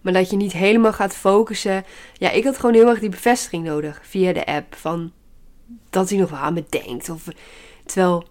Maar 0.00 0.12
dat 0.12 0.30
je 0.30 0.36
niet 0.36 0.52
helemaal 0.52 0.92
gaat 0.92 1.16
focussen. 1.16 1.84
Ja, 2.12 2.30
ik 2.30 2.44
had 2.44 2.58
gewoon 2.58 2.74
heel 2.74 2.88
erg 2.88 2.98
die 2.98 3.08
bevestiging 3.08 3.64
nodig 3.64 4.00
via 4.02 4.32
de 4.32 4.46
app. 4.46 4.74
Van 4.74 5.12
dat 5.90 6.08
hij 6.08 6.18
nog 6.18 6.30
wel 6.30 6.38
aan 6.38 6.54
me 6.54 6.64
denkt. 6.68 7.08
Of, 7.08 7.28
terwijl, 7.84 8.24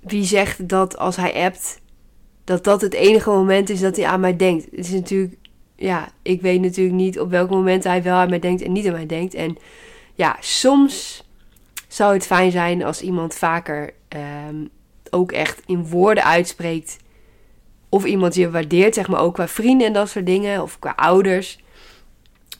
wie 0.00 0.24
zegt 0.24 0.68
dat 0.68 0.98
als 0.98 1.16
hij 1.16 1.34
appt, 1.44 1.80
dat 2.44 2.64
dat 2.64 2.80
het 2.80 2.94
enige 2.94 3.30
moment 3.30 3.70
is 3.70 3.80
dat 3.80 3.96
hij 3.96 4.06
aan 4.06 4.20
mij 4.20 4.36
denkt? 4.36 4.64
Het 4.64 4.84
is 4.84 4.90
natuurlijk, 4.90 5.36
ja, 5.76 6.08
ik 6.22 6.40
weet 6.40 6.60
natuurlijk 6.60 6.96
niet 6.96 7.20
op 7.20 7.30
welk 7.30 7.50
moment 7.50 7.84
hij 7.84 8.02
wel 8.02 8.16
aan 8.16 8.28
mij 8.28 8.38
denkt 8.38 8.62
en 8.62 8.72
niet 8.72 8.86
aan 8.86 8.92
mij 8.92 9.06
denkt. 9.06 9.34
En 9.34 9.56
ja, 10.14 10.36
soms 10.40 11.25
zou 11.96 12.14
het 12.14 12.26
fijn 12.26 12.50
zijn 12.50 12.84
als 12.84 13.02
iemand 13.02 13.34
vaker 13.34 13.92
ehm, 14.08 14.64
ook 15.10 15.32
echt 15.32 15.62
in 15.66 15.88
woorden 15.88 16.24
uitspreekt 16.24 16.96
of 17.88 18.04
iemand 18.04 18.34
je 18.34 18.50
waardeert, 18.50 18.94
zeg 18.94 19.08
maar 19.08 19.20
ook 19.20 19.34
qua 19.34 19.48
vrienden 19.48 19.86
en 19.86 19.92
dat 19.92 20.08
soort 20.08 20.26
dingen, 20.26 20.62
of 20.62 20.78
qua 20.78 20.92
ouders. 20.96 21.58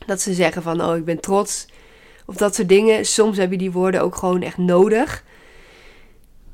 Dat 0.05 0.21
ze 0.21 0.33
zeggen 0.33 0.61
van, 0.61 0.81
oh, 0.81 0.95
ik 0.95 1.05
ben 1.05 1.19
trots. 1.19 1.67
Of 2.25 2.35
dat 2.35 2.55
soort 2.55 2.69
dingen. 2.69 3.05
Soms 3.05 3.37
heb 3.37 3.51
je 3.51 3.57
die 3.57 3.71
woorden 3.71 4.01
ook 4.01 4.15
gewoon 4.15 4.41
echt 4.41 4.57
nodig. 4.57 5.23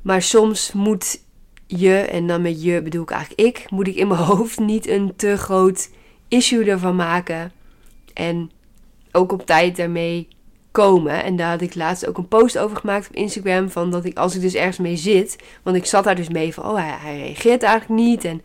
Maar 0.02 0.22
soms 0.22 0.72
moet 0.72 1.20
je, 1.68 1.96
en 1.96 2.28
dan 2.28 2.42
met 2.42 2.64
je 2.64 2.82
bedoel 2.82 3.04
ik 3.04 3.12
eigenlijk 3.12 3.42
ik, 3.42 3.72
moet 3.72 3.88
ik 3.88 3.96
in 3.96 4.08
mijn 4.08 4.24
hoofd 4.34 4.60
niet 4.60 4.88
een 4.88 5.14
te 5.16 5.38
groot 5.38 5.90
issue 6.28 6.66
ervan 6.66 6.96
maken. 6.96 7.52
En 8.14 8.52
ook 9.12 9.32
op 9.32 9.46
tijd 9.46 9.76
daarmee 9.76 10.28
komen. 10.74 11.24
En 11.24 11.36
daar 11.36 11.50
had 11.50 11.62
ik 11.62 11.76
laatst 11.76 12.08
ook 12.08 12.18
een 12.18 12.28
post 12.28 12.58
over 12.58 12.78
gemaakt 12.78 13.08
op 13.08 13.16
Instagram. 13.16 13.70
Van 13.70 13.92
dat 13.92 14.06
ik, 14.06 14.18
als 14.18 14.36
ik 14.36 14.42
dus 14.42 14.54
ergens 14.54 14.78
mee 14.78 14.96
zit. 14.96 15.36
Want 15.64 15.76
ik 15.76 15.86
zat 15.86 16.04
daar 16.04 16.16
dus 16.16 16.30
mee 16.30 16.54
van, 16.54 16.66
oh, 16.66 16.76
hij, 17.02 17.18
reageert 17.20 17.64
eigenlijk 17.64 18.02
niet. 18.02 18.26
En 18.26 18.42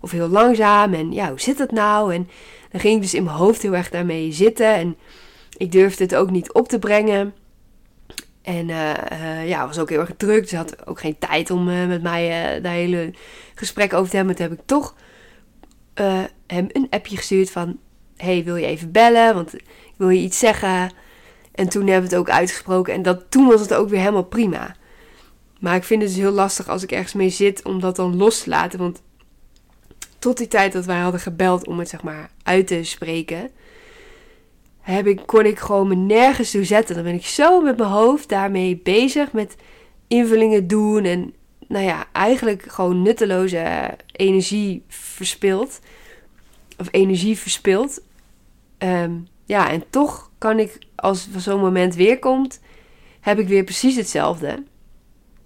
of 0.00 0.10
heel 0.10 0.28
langzaam. 0.28 0.94
En 0.94 1.12
ja, 1.12 1.28
hoe 1.28 1.40
zit 1.40 1.58
dat 1.58 1.70
nou? 1.70 2.14
En 2.14 2.28
dan 2.70 2.80
ging 2.80 2.94
ik 2.94 3.02
dus 3.02 3.14
in 3.14 3.24
mijn 3.24 3.36
hoofd 3.36 3.62
heel 3.62 3.74
erg 3.74 3.90
daarmee 3.90 4.32
zitten. 4.32 4.74
En 4.74 4.96
ik 5.56 5.72
durfde 5.72 6.02
het 6.02 6.14
ook 6.14 6.30
niet 6.30 6.52
op 6.52 6.68
te 6.68 6.78
brengen. 6.78 7.34
En 8.42 8.68
uh, 8.68 9.48
ja, 9.48 9.66
was 9.66 9.78
ook 9.78 9.88
heel 9.88 10.00
erg 10.00 10.12
druk. 10.16 10.42
Dus 10.42 10.52
had 10.52 10.86
ook 10.86 11.00
geen 11.00 11.18
tijd 11.18 11.50
om 11.50 11.68
uh, 11.68 11.86
met 11.86 12.02
mij 12.02 12.60
dat 12.60 12.72
hele 12.72 13.12
gesprek 13.54 13.92
over 13.94 14.10
te 14.10 14.16
hebben. 14.16 14.36
Toen 14.36 14.48
heb 14.48 14.58
ik 14.58 14.66
toch 14.66 14.94
hem 16.46 16.66
een 16.72 16.86
appje 16.90 17.16
gestuurd 17.16 17.50
van... 17.50 17.78
Hey, 18.16 18.44
wil 18.44 18.56
je 18.56 18.66
even 18.66 18.92
bellen? 18.92 19.34
Want 19.34 19.54
ik 19.54 19.94
wil 19.96 20.08
je 20.08 20.20
iets 20.20 20.38
zeggen. 20.38 20.90
En 21.60 21.68
toen 21.68 21.86
hebben 21.86 22.10
we 22.10 22.16
het 22.16 22.26
ook 22.26 22.34
uitgesproken. 22.34 22.94
En 22.94 23.02
dat, 23.02 23.30
toen 23.30 23.46
was 23.46 23.60
het 23.60 23.74
ook 23.74 23.88
weer 23.88 23.98
helemaal 23.98 24.24
prima. 24.24 24.76
Maar 25.58 25.76
ik 25.76 25.84
vind 25.84 26.02
het 26.02 26.10
dus 26.10 26.20
heel 26.20 26.30
lastig 26.30 26.68
als 26.68 26.82
ik 26.82 26.92
ergens 26.92 27.12
mee 27.12 27.28
zit 27.28 27.64
om 27.64 27.80
dat 27.80 27.96
dan 27.96 28.16
los 28.16 28.42
te 28.42 28.50
laten. 28.50 28.78
Want 28.78 29.02
tot 30.18 30.36
die 30.36 30.48
tijd 30.48 30.72
dat 30.72 30.84
wij 30.84 30.98
hadden 30.98 31.20
gebeld 31.20 31.66
om 31.66 31.78
het 31.78 31.88
zeg 31.88 32.02
maar 32.02 32.30
uit 32.42 32.66
te 32.66 32.84
spreken, 32.84 33.50
heb 34.80 35.06
ik, 35.06 35.22
kon 35.26 35.44
ik 35.44 35.58
gewoon 35.58 35.88
me 35.88 35.94
nergens 35.94 36.50
toe 36.50 36.64
zetten. 36.64 36.94
Dan 36.94 37.04
ben 37.04 37.14
ik 37.14 37.26
zo 37.26 37.60
met 37.60 37.76
mijn 37.76 37.90
hoofd 37.90 38.28
daarmee 38.28 38.80
bezig 38.82 39.32
met 39.32 39.56
invullingen 40.08 40.66
doen 40.66 41.04
en 41.04 41.34
nou 41.68 41.84
ja, 41.84 42.06
eigenlijk 42.12 42.62
gewoon 42.62 43.02
nutteloze 43.02 43.96
energie 44.12 44.84
verspild. 44.88 45.80
Of 46.78 46.88
energie 46.90 47.38
verspild. 47.38 48.02
Ehm, 48.78 49.12
ja, 49.44 49.70
en 49.70 49.84
toch 49.90 50.29
kan 50.40 50.58
ik, 50.58 50.78
als 50.94 51.28
zo'n 51.36 51.60
moment 51.60 51.94
weer 51.94 52.18
komt, 52.18 52.60
heb 53.20 53.38
ik 53.38 53.48
weer 53.48 53.64
precies 53.64 53.96
hetzelfde. 53.96 54.64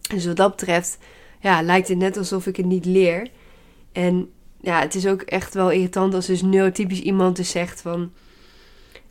Dus 0.09 0.27
wat 0.27 0.37
dat 0.37 0.51
betreft, 0.51 0.99
ja, 1.41 1.63
lijkt 1.63 1.89
het 1.89 1.99
net 1.99 2.17
alsof 2.17 2.47
ik 2.47 2.57
het 2.57 2.67
niet 2.67 2.85
leer. 2.85 3.29
En 3.93 4.31
ja, 4.61 4.81
het 4.81 4.95
is 4.95 5.07
ook 5.07 5.23
echt 5.23 5.55
wel 5.55 5.71
irritant 5.71 6.15
als 6.15 6.27
dus 6.27 6.43
neurotypisch 6.43 7.01
iemand 7.01 7.37
dus 7.37 7.51
zegt 7.51 7.81
van... 7.81 8.13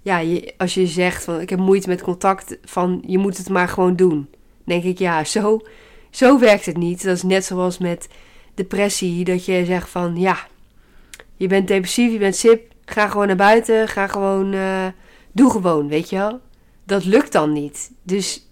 Ja, 0.02 0.40
als 0.58 0.74
je 0.74 0.88
zegt 0.88 1.24
van 1.24 1.42
ik 1.42 1.50
heb 1.50 1.60
moeite 1.60 1.90
met 1.90 2.02
contact 2.02 2.58
van 2.64 3.04
je 3.08 3.18
moet 3.18 3.38
het 3.38 3.50
maar 3.50 3.68
gewoon 3.68 3.96
doen. 3.96 4.30
denk 4.64 4.84
ik 4.84 5.00
ja, 5.00 5.24
zo 5.24 5.62
zo 6.10 6.40
werkt 6.40 6.66
het 6.66 6.78
niet. 6.78 7.04
Dat 7.04 7.16
is 7.16 7.24
net 7.24 7.46
zoals 7.46 7.78
met 7.78 8.08
depressie, 8.54 9.24
dat 9.24 9.46
je 9.46 9.66
zegt 9.66 9.90
van 9.90 10.16
ja, 10.16 10.48
je 11.36 11.48
bent 11.48 11.68
depressief, 11.68 12.12
je 12.12 12.18
bent 12.18 12.36
sip, 12.36 12.74
ga 12.86 13.08
gewoon 13.08 13.28
naar 13.28 13.36
buiten, 13.36 13.88
ga 13.88 14.08
gewoon, 14.08 14.54
uh, 14.54 14.88
doe 15.34 15.52
gewoon, 15.52 15.88
weet 15.88 16.10
je 16.10 16.16
wel. 16.16 16.40
Dat 16.86 17.06
lukt 17.06 17.32
dan 17.32 17.54
niet. 17.54 17.92
Dus 18.04 18.48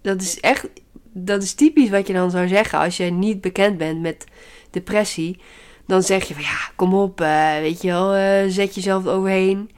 dat 0.00 0.20
is 0.20 0.40
echt, 0.40 0.68
dat 1.12 1.42
is 1.42 1.54
typisch 1.54 1.90
wat 1.90 2.06
je 2.06 2.12
dan 2.12 2.30
zou 2.30 2.48
zeggen 2.48 2.78
als 2.78 2.96
je 2.96 3.04
niet 3.04 3.40
bekend 3.40 3.78
bent 3.78 4.00
met 4.00 4.24
depressie. 4.70 5.38
Dan 5.86 6.02
zeg 6.02 6.24
je 6.24 6.34
van 6.34 6.42
ja, 6.42 6.70
kom 6.76 6.94
op, 6.94 7.20
uh, 7.20 7.56
weet 7.58 7.82
je 7.82 7.88
wel, 7.88 8.16
uh, 8.16 8.50
zet 8.50 8.74
jezelf 8.74 9.06
overheen. 9.06 9.70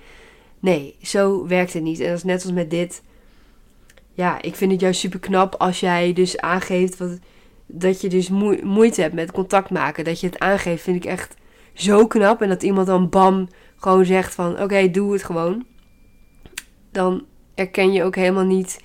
Nee, 0.61 0.97
zo 1.03 1.47
werkt 1.47 1.73
het 1.73 1.83
niet. 1.83 2.01
En 2.01 2.09
dat 2.09 2.17
is 2.17 2.25
net 2.25 2.43
als 2.43 2.53
met 2.53 2.71
dit. 2.71 3.03
Ja, 4.12 4.43
ik 4.43 4.55
vind 4.55 4.73
het 4.73 4.81
juist 4.81 5.01
super 5.01 5.19
knap 5.19 5.55
als 5.55 5.81
jij 5.81 6.12
dus 6.12 6.38
aangeeft 6.38 6.97
wat, 6.97 7.19
dat 7.67 8.01
je 8.01 8.09
dus 8.09 8.29
moeite 8.62 9.01
hebt 9.01 9.14
met 9.14 9.33
contact 9.33 9.71
maken. 9.71 10.05
Dat 10.05 10.21
je 10.21 10.27
het 10.27 10.38
aangeeft, 10.38 10.83
vind 10.83 10.97
ik 10.97 11.05
echt 11.05 11.35
zo 11.73 12.07
knap. 12.07 12.43
En 12.43 12.49
dat 12.49 12.62
iemand 12.62 12.87
dan 12.87 13.09
bam 13.09 13.49
gewoon 13.77 14.05
zegt 14.05 14.35
van 14.35 14.62
oké, 14.62 14.90
doe 14.90 15.12
het 15.12 15.25
gewoon. 15.25 15.64
Dan 16.95 17.25
erken 17.55 17.93
je 17.93 18.05
ook 18.05 18.17
helemaal 18.17 18.45
niet, 18.45 18.81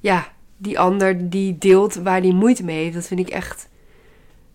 ja, 0.00 0.32
die 0.56 0.78
ander 0.78 1.30
die 1.30 1.58
deelt 1.58 1.94
waar 1.94 2.22
die 2.22 2.34
moeite 2.34 2.64
mee 2.64 2.82
heeft. 2.82 2.94
Dat 2.94 3.06
vind 3.06 3.20
ik 3.20 3.28
echt 3.28 3.68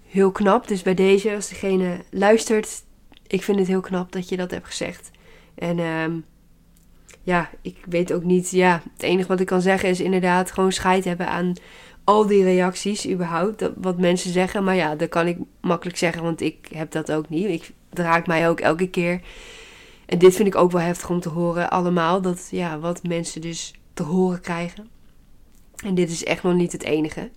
heel 0.08 0.32
knap. 0.32 0.67
Dus 0.67 0.82
bij 0.82 0.93
deze, 0.93 1.36
als 1.36 1.50
degene 1.50 1.98
luistert, 2.10 2.84
ik 3.28 3.43
vind 3.43 3.60
het 3.60 3.67
heel 3.67 3.82
knap 3.82 4.12
dat 4.12 4.30
je 4.30 4.38
dat 4.38 4.52
hebt 4.52 4.65
gezegd. 4.65 5.12
En 5.56 5.80
um, 5.80 6.26
ja, 7.24 7.50
ik 7.62 7.78
weet 7.89 8.13
ook 8.13 8.24
niet. 8.24 8.52
Ja, 8.52 8.82
het 8.93 9.04
enige 9.04 9.28
wat 9.28 9.39
ik 9.39 9.46
kan 9.46 9.62
zeggen 9.62 9.89
is 9.89 10.00
inderdaad 10.00 10.52
gewoon 10.52 10.72
scheid 10.72 11.06
hebben 11.06 11.28
aan 11.28 11.54
al 12.04 12.28
die 12.28 12.43
reacties 12.43 13.10
überhaupt. 13.10 13.69
Wat 13.76 14.00
mensen 14.00 14.32
zeggen. 14.32 14.63
Maar 14.63 14.76
ja, 14.76 14.96
dat 14.96 15.10
kan 15.10 15.28
ik 15.28 15.38
makkelijk 15.62 15.98
zeggen, 15.98 16.24
want 16.24 16.41
ik 16.41 16.67
heb 16.74 16.91
dat 16.91 17.12
ook 17.12 17.30
niet. 17.30 17.48
Ik 17.48 17.72
draak 17.89 18.28
mij 18.28 18.50
ook 18.50 18.60
elke 18.60 18.89
keer. 18.89 19.22
En 20.05 20.17
dit 20.17 20.35
vind 20.35 20.47
ik 20.47 20.55
ook 20.55 20.71
wel 20.71 20.81
heftig 20.81 21.09
om 21.09 21.19
te 21.19 21.29
horen 21.29 21.69
allemaal. 21.69 22.21
Dat 22.21 22.47
ja, 22.51 22.79
wat 22.79 23.03
mensen 23.03 23.41
dus 23.41 23.73
te 23.93 24.03
horen 24.03 24.41
krijgen. 24.41 24.87
En 25.85 25.95
dit 25.95 26.09
is 26.09 26.23
echt 26.23 26.43
nog 26.43 26.53
niet 26.53 26.71
het 26.71 26.83
enige. 26.83 27.31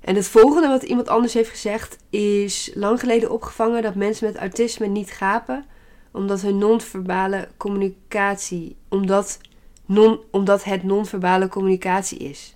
En 0.00 0.14
het 0.14 0.28
volgende 0.28 0.68
wat 0.68 0.82
iemand 0.82 1.08
anders 1.08 1.34
heeft 1.34 1.50
gezegd 1.50 1.96
is 2.10 2.70
lang 2.74 3.00
geleden 3.00 3.30
opgevangen 3.30 3.82
dat 3.82 3.94
mensen 3.94 4.26
met 4.26 4.36
autisme 4.36 4.86
niet 4.86 5.10
gapen 5.10 5.64
omdat 6.10 6.40
hun 6.40 6.58
non-verbale 6.58 7.48
communicatie, 7.56 8.76
omdat, 8.88 9.40
non, 9.86 10.20
omdat 10.30 10.64
het 10.64 10.82
non-verbale 10.82 11.48
communicatie 11.48 12.18
is. 12.18 12.54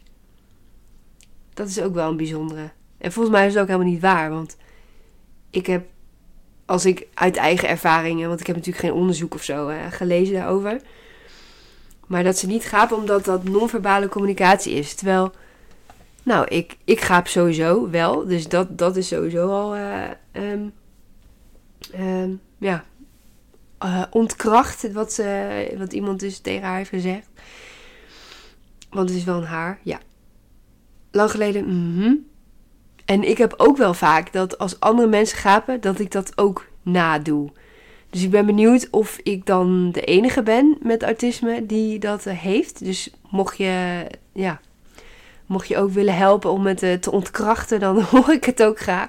Dat 1.55 1.69
is 1.69 1.81
ook 1.81 1.95
wel 1.95 2.11
een 2.11 2.17
bijzondere. 2.17 2.71
En 2.99 3.13
volgens 3.13 3.35
mij 3.35 3.47
is 3.47 3.53
het 3.53 3.63
ook 3.63 3.69
helemaal 3.69 3.93
niet 3.93 4.01
waar, 4.01 4.31
want 4.31 4.57
ik 5.51 5.67
heb, 5.67 5.87
als 6.73 6.85
ik 6.85 7.07
uit 7.15 7.37
eigen 7.37 7.69
ervaringen, 7.69 8.29
want 8.29 8.41
ik 8.41 8.47
heb 8.47 8.57
natuurlijk 8.57 8.85
geen 8.85 8.95
onderzoek 8.95 9.35
of 9.35 9.43
zo 9.43 9.71
gelezen 9.91 10.35
daarover, 10.35 10.81
maar 12.07 12.25
dat 12.25 12.39
ze 12.39 12.47
niet 12.47 12.65
gapen 12.65 12.97
omdat 12.97 13.25
dat 13.25 13.45
non-verbale 13.45 14.09
communicatie 14.09 14.75
is. 14.75 14.95
Terwijl, 14.95 15.33
nou, 16.23 16.47
ik, 16.49 16.77
ik 16.85 17.01
gaap 17.01 17.27
sowieso 17.27 17.91
wel, 17.91 18.27
dus 18.27 18.49
dat, 18.49 18.79
dat 18.79 18.97
is 18.97 19.09
sowieso 19.09 19.49
al, 19.49 19.77
uh, 19.77 20.11
ja, 22.59 22.85
uh, 23.85 24.05
ontkracht 24.11 24.93
wat, 24.93 25.13
ze, 25.13 25.75
wat 25.79 25.93
iemand 25.93 26.21
dus 26.21 26.39
tegen 26.39 26.63
haar 26.63 26.77
heeft 26.77 26.91
gezegd. 26.91 27.29
Want 28.91 29.09
het 29.09 29.19
is 29.19 29.25
wel 29.25 29.37
een 29.37 29.45
haar, 29.45 29.79
ja. 29.83 30.01
Lang 31.11 31.31
geleden, 31.31 31.65
mhm. 31.65 32.15
En 33.13 33.29
ik 33.29 33.39
heb 33.39 33.55
ook 33.57 33.77
wel 33.77 33.95
vaak 33.95 34.33
dat 34.33 34.59
als 34.59 34.81
andere 34.81 35.09
mensen 35.09 35.39
gapen, 35.39 35.81
dat 35.81 35.99
ik 35.99 36.11
dat 36.11 36.33
ook 36.39 36.67
nadoe. 36.83 37.51
Dus 38.11 38.23
ik 38.23 38.31
ben 38.31 38.47
benieuwd 38.47 38.89
of 38.91 39.19
ik 39.23 39.47
dan 39.47 39.93
de 39.93 40.01
enige 40.01 40.43
ben 40.43 40.77
met 40.81 41.03
autisme 41.03 41.67
die 41.67 41.99
dat 41.99 42.27
eh, 42.27 42.39
heeft. 42.39 42.85
Dus 42.85 43.11
mocht 43.31 43.57
je, 43.57 44.07
ja, 44.33 44.61
mocht 45.47 45.69
je 45.69 45.79
ook 45.79 45.91
willen 45.91 46.17
helpen 46.17 46.51
om 46.51 46.67
het 46.67 46.83
eh, 46.83 46.95
te 46.95 47.11
ontkrachten, 47.11 47.81
dan 47.81 48.03
hoor 48.11 48.33
ik 48.33 48.45
het 48.45 48.63
ook 48.63 48.79
graag. 48.79 49.09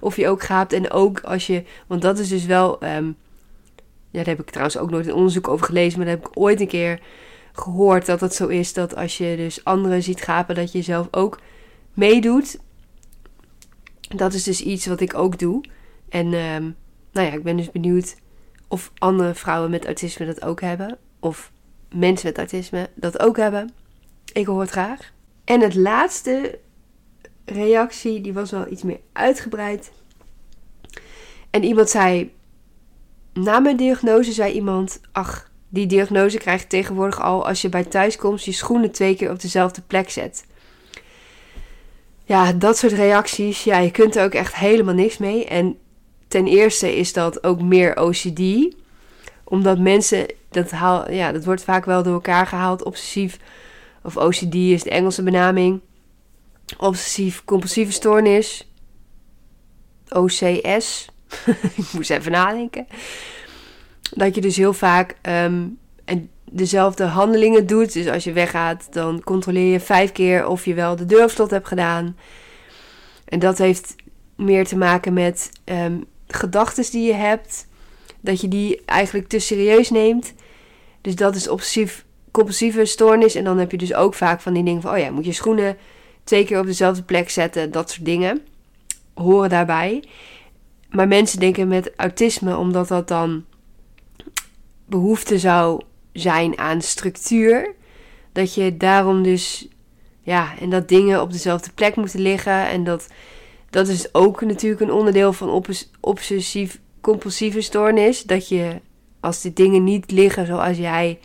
Of 0.00 0.16
je 0.16 0.28
ook 0.28 0.42
gaapt 0.42 0.72
en 0.72 0.90
ook 0.90 1.20
als 1.20 1.46
je, 1.46 1.64
want 1.86 2.02
dat 2.02 2.18
is 2.18 2.28
dus 2.28 2.44
wel 2.44 2.80
ehm, 2.80 3.06
ja, 4.10 4.18
daar 4.18 4.26
heb 4.26 4.40
ik 4.40 4.50
trouwens 4.50 4.78
ook 4.78 4.90
nooit 4.90 5.06
een 5.06 5.14
onderzoek 5.14 5.48
over 5.48 5.66
gelezen, 5.66 5.98
maar 5.98 6.06
daar 6.06 6.16
heb 6.16 6.26
ik 6.26 6.38
ooit 6.38 6.60
een 6.60 6.66
keer 6.66 7.00
gehoord 7.52 8.06
dat 8.06 8.20
het 8.20 8.34
zo 8.34 8.46
is 8.46 8.72
dat 8.72 8.96
als 8.96 9.18
je 9.18 9.36
dus 9.36 9.64
anderen 9.64 10.02
ziet 10.02 10.22
gapen, 10.22 10.54
dat 10.54 10.72
je 10.72 10.82
zelf 10.82 11.08
ook 11.10 11.40
meedoet. 11.94 12.58
Dat 14.16 14.34
is 14.34 14.42
dus 14.42 14.60
iets 14.60 14.86
wat 14.86 15.00
ik 15.00 15.14
ook 15.14 15.38
doe. 15.38 15.64
En 16.08 16.26
um, 16.26 16.76
nou 17.12 17.26
ja, 17.26 17.32
ik 17.32 17.42
ben 17.42 17.56
dus 17.56 17.70
benieuwd 17.70 18.16
of 18.68 18.92
andere 18.98 19.34
vrouwen 19.34 19.70
met 19.70 19.84
autisme 19.84 20.26
dat 20.26 20.42
ook 20.44 20.60
hebben. 20.60 20.98
Of 21.20 21.52
mensen 21.94 22.26
met 22.26 22.38
autisme 22.38 22.90
dat 22.94 23.20
ook 23.20 23.36
hebben. 23.36 23.70
Ik 24.32 24.46
hoor 24.46 24.60
het 24.60 24.70
graag. 24.70 25.12
En 25.44 25.60
het 25.60 25.74
laatste 25.74 26.58
reactie, 27.44 28.20
die 28.20 28.32
was 28.32 28.50
wel 28.50 28.70
iets 28.70 28.82
meer 28.82 29.00
uitgebreid. 29.12 29.92
En 31.50 31.64
iemand 31.64 31.90
zei: 31.90 32.32
na 33.32 33.58
mijn 33.58 33.76
diagnose 33.76 34.32
zei 34.32 34.52
iemand: 34.52 35.00
Ach, 35.12 35.50
die 35.68 35.86
diagnose 35.86 36.38
krijg 36.38 36.60
je 36.60 36.66
tegenwoordig 36.66 37.20
al 37.20 37.46
als 37.46 37.62
je 37.62 37.68
bij 37.68 37.84
thuiskomst 37.84 38.44
je 38.44 38.52
schoenen 38.52 38.90
twee 38.90 39.16
keer 39.16 39.30
op 39.30 39.40
dezelfde 39.40 39.82
plek 39.82 40.10
zet. 40.10 40.44
Ja, 42.24 42.52
dat 42.52 42.78
soort 42.78 42.92
reacties, 42.92 43.64
ja, 43.64 43.78
je 43.78 43.90
kunt 43.90 44.16
er 44.16 44.24
ook 44.24 44.34
echt 44.34 44.54
helemaal 44.54 44.94
niks 44.94 45.18
mee. 45.18 45.44
En 45.44 45.76
ten 46.28 46.46
eerste 46.46 46.96
is 46.96 47.12
dat 47.12 47.44
ook 47.44 47.62
meer 47.62 48.00
OCD, 48.00 48.74
omdat 49.44 49.78
mensen, 49.78 50.26
dat, 50.50 50.70
haal, 50.70 51.10
ja, 51.10 51.32
dat 51.32 51.44
wordt 51.44 51.64
vaak 51.64 51.84
wel 51.84 52.02
door 52.02 52.12
elkaar 52.12 52.46
gehaald, 52.46 52.84
obsessief, 52.84 53.38
of 54.02 54.16
OCD 54.16 54.54
is 54.54 54.82
de 54.82 54.90
Engelse 54.90 55.22
benaming, 55.22 55.80
obsessief 56.78 57.44
compulsieve 57.44 57.92
stoornis, 57.92 58.72
OCS, 60.08 61.06
ik 61.76 61.92
moest 61.92 62.10
even 62.10 62.32
nadenken. 62.32 62.86
Dat 64.10 64.34
je 64.34 64.40
dus 64.40 64.56
heel 64.56 64.72
vaak 64.72 65.16
en 65.22 65.78
dezelfde 66.52 67.04
handelingen 67.04 67.66
doet. 67.66 67.92
Dus 67.92 68.08
als 68.08 68.24
je 68.24 68.32
weggaat, 68.32 68.86
dan 68.90 69.22
controleer 69.24 69.72
je 69.72 69.80
vijf 69.80 70.12
keer 70.12 70.46
of 70.46 70.64
je 70.64 70.74
wel 70.74 70.96
de 70.96 71.06
deur 71.06 71.22
op 71.22 71.30
slot 71.30 71.50
hebt 71.50 71.68
gedaan. 71.68 72.16
En 73.24 73.38
dat 73.38 73.58
heeft 73.58 73.94
meer 74.36 74.66
te 74.66 74.76
maken 74.76 75.12
met 75.12 75.50
um, 75.64 76.04
gedachten 76.26 76.90
die 76.90 77.06
je 77.06 77.12
hebt. 77.12 77.66
Dat 78.20 78.40
je 78.40 78.48
die 78.48 78.84
eigenlijk 78.84 79.28
te 79.28 79.38
serieus 79.38 79.90
neemt. 79.90 80.34
Dus 81.00 81.16
dat 81.16 81.34
is 81.34 81.48
obsessief, 81.48 82.04
compulsieve 82.30 82.84
stoornis. 82.84 83.34
En 83.34 83.44
dan 83.44 83.58
heb 83.58 83.70
je 83.70 83.78
dus 83.78 83.94
ook 83.94 84.14
vaak 84.14 84.40
van 84.40 84.52
die 84.52 84.64
dingen 84.64 84.82
van... 84.82 84.92
oh 84.92 84.98
ja, 84.98 85.10
moet 85.10 85.24
je 85.24 85.32
schoenen 85.32 85.76
twee 86.24 86.44
keer 86.44 86.58
op 86.58 86.66
dezelfde 86.66 87.02
plek 87.02 87.30
zetten. 87.30 87.70
Dat 87.70 87.90
soort 87.90 88.04
dingen 88.04 88.42
horen 89.14 89.48
daarbij. 89.48 90.04
Maar 90.90 91.08
mensen 91.08 91.38
denken 91.38 91.68
met 91.68 91.92
autisme, 91.96 92.56
omdat 92.56 92.88
dat 92.88 93.08
dan 93.08 93.44
behoefte 94.86 95.38
zou 95.38 95.82
zijn 96.12 96.58
aan 96.58 96.82
structuur, 96.82 97.74
dat 98.32 98.54
je 98.54 98.76
daarom 98.76 99.22
dus, 99.22 99.68
ja, 100.20 100.58
en 100.60 100.70
dat 100.70 100.88
dingen 100.88 101.22
op 101.22 101.32
dezelfde 101.32 101.70
plek 101.74 101.96
moeten 101.96 102.20
liggen. 102.20 102.68
En 102.68 102.84
dat, 102.84 103.08
dat 103.70 103.88
is 103.88 104.14
ook 104.14 104.40
natuurlijk 104.40 104.80
een 104.80 104.92
onderdeel 104.92 105.32
van 105.32 105.62
obsessief-compulsieve 106.00 107.60
stoornis. 107.60 108.22
Dat 108.22 108.48
je, 108.48 108.80
als 109.20 109.40
die 109.40 109.52
dingen 109.52 109.84
niet 109.84 110.10
liggen 110.10 110.46
zoals 110.46 110.76
jij 110.76 111.18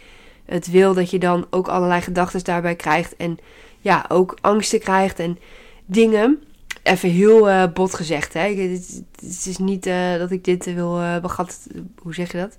het 0.46 0.72
wil, 0.72 0.94
dat 0.94 1.10
je 1.10 1.20
dan 1.20 1.46
ook 1.50 1.68
allerlei 1.68 2.02
gedachten 2.02 2.44
daarbij 2.44 2.76
krijgt. 2.76 3.16
En 3.16 3.38
ja, 3.80 4.06
ook 4.08 4.38
angsten 4.42 4.80
krijgt 4.80 5.20
en 5.20 5.40
dingen 5.86 6.44
even 6.84 7.10
heel 7.10 7.50
uh, 7.50 7.64
bot 7.74 7.94
gezegd. 7.94 8.34
Hè? 8.34 8.54
Het, 8.54 9.46
is 9.46 9.58
niet 9.58 9.86
uh, 9.86 10.18
dat 10.18 10.32
ik 10.32 10.44
dit 10.44 10.74
wil 10.74 11.00
uh, 11.00 11.20
begat... 11.20 11.68
Hoe 12.02 12.14
zeg 12.14 12.32
je 12.32 12.38
dat? 12.38 12.58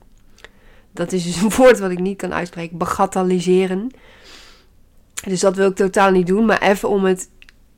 Dat 0.92 1.12
is 1.12 1.24
dus 1.24 1.36
een 1.36 1.56
woord 1.56 1.78
wat 1.78 1.90
ik 1.90 1.98
niet 1.98 2.16
kan 2.16 2.34
uitspreken. 2.34 2.78
Bagatelliseren. 2.78 3.90
Dus 5.26 5.40
dat 5.40 5.56
wil 5.56 5.68
ik 5.68 5.76
totaal 5.76 6.10
niet 6.10 6.26
doen. 6.26 6.44
Maar 6.44 6.62
even 6.62 6.88
om 6.88 7.04
het 7.04 7.28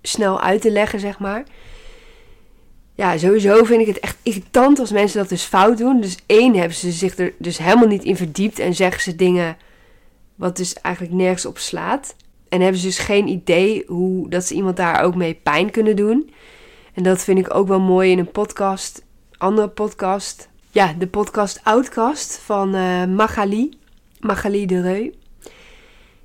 snel 0.03 0.41
uit 0.41 0.61
te 0.61 0.71
leggen, 0.71 1.01
zeg 1.01 1.19
maar. 1.19 1.45
Ja, 2.95 3.19
sowieso 3.19 3.65
vind 3.65 3.81
ik 3.81 3.87
het 3.87 4.01
echt 4.01 4.17
irritant 4.23 4.79
als 4.79 4.91
mensen 4.93 5.19
dat 5.19 5.29
dus 5.29 5.43
fout 5.43 5.79
doen. 5.79 6.01
Dus 6.01 6.17
één, 6.27 6.55
hebben 6.55 6.77
ze 6.77 6.91
zich 6.91 7.19
er 7.19 7.33
dus 7.39 7.59
helemaal 7.59 7.87
niet 7.87 8.05
in 8.05 8.17
verdiept. 8.17 8.59
En 8.59 8.75
zeggen 8.75 9.03
ze 9.03 9.17
dingen 9.17 9.57
wat 10.35 10.57
dus 10.57 10.75
eigenlijk 10.75 11.15
nergens 11.15 11.47
op 11.47 11.59
slaat. 11.59 12.15
En 12.49 12.61
hebben 12.61 12.81
ze 12.81 12.87
dus 12.87 12.99
geen 12.99 13.29
idee 13.29 13.85
hoe 13.87 14.29
dat 14.29 14.45
ze 14.45 14.55
iemand 14.55 14.77
daar 14.77 15.03
ook 15.03 15.15
mee 15.15 15.35
pijn 15.35 15.71
kunnen 15.71 15.97
doen. 15.97 16.31
En 16.95 17.03
dat 17.03 17.25
vind 17.25 17.39
ik 17.39 17.55
ook 17.55 17.69
wel 17.69 17.81
mooi 17.81 18.11
in 18.11 18.19
een 18.19 18.31
podcast, 18.31 19.05
andere 19.37 19.69
podcast. 19.69 20.49
Ja, 20.73 20.93
de 20.93 21.07
podcast 21.07 21.61
Outcast 21.63 22.39
van 22.39 22.75
uh, 22.75 23.05
Magali, 23.05 23.79
Magali 24.21 24.67
de 24.67 24.81
Reu. 24.81 25.11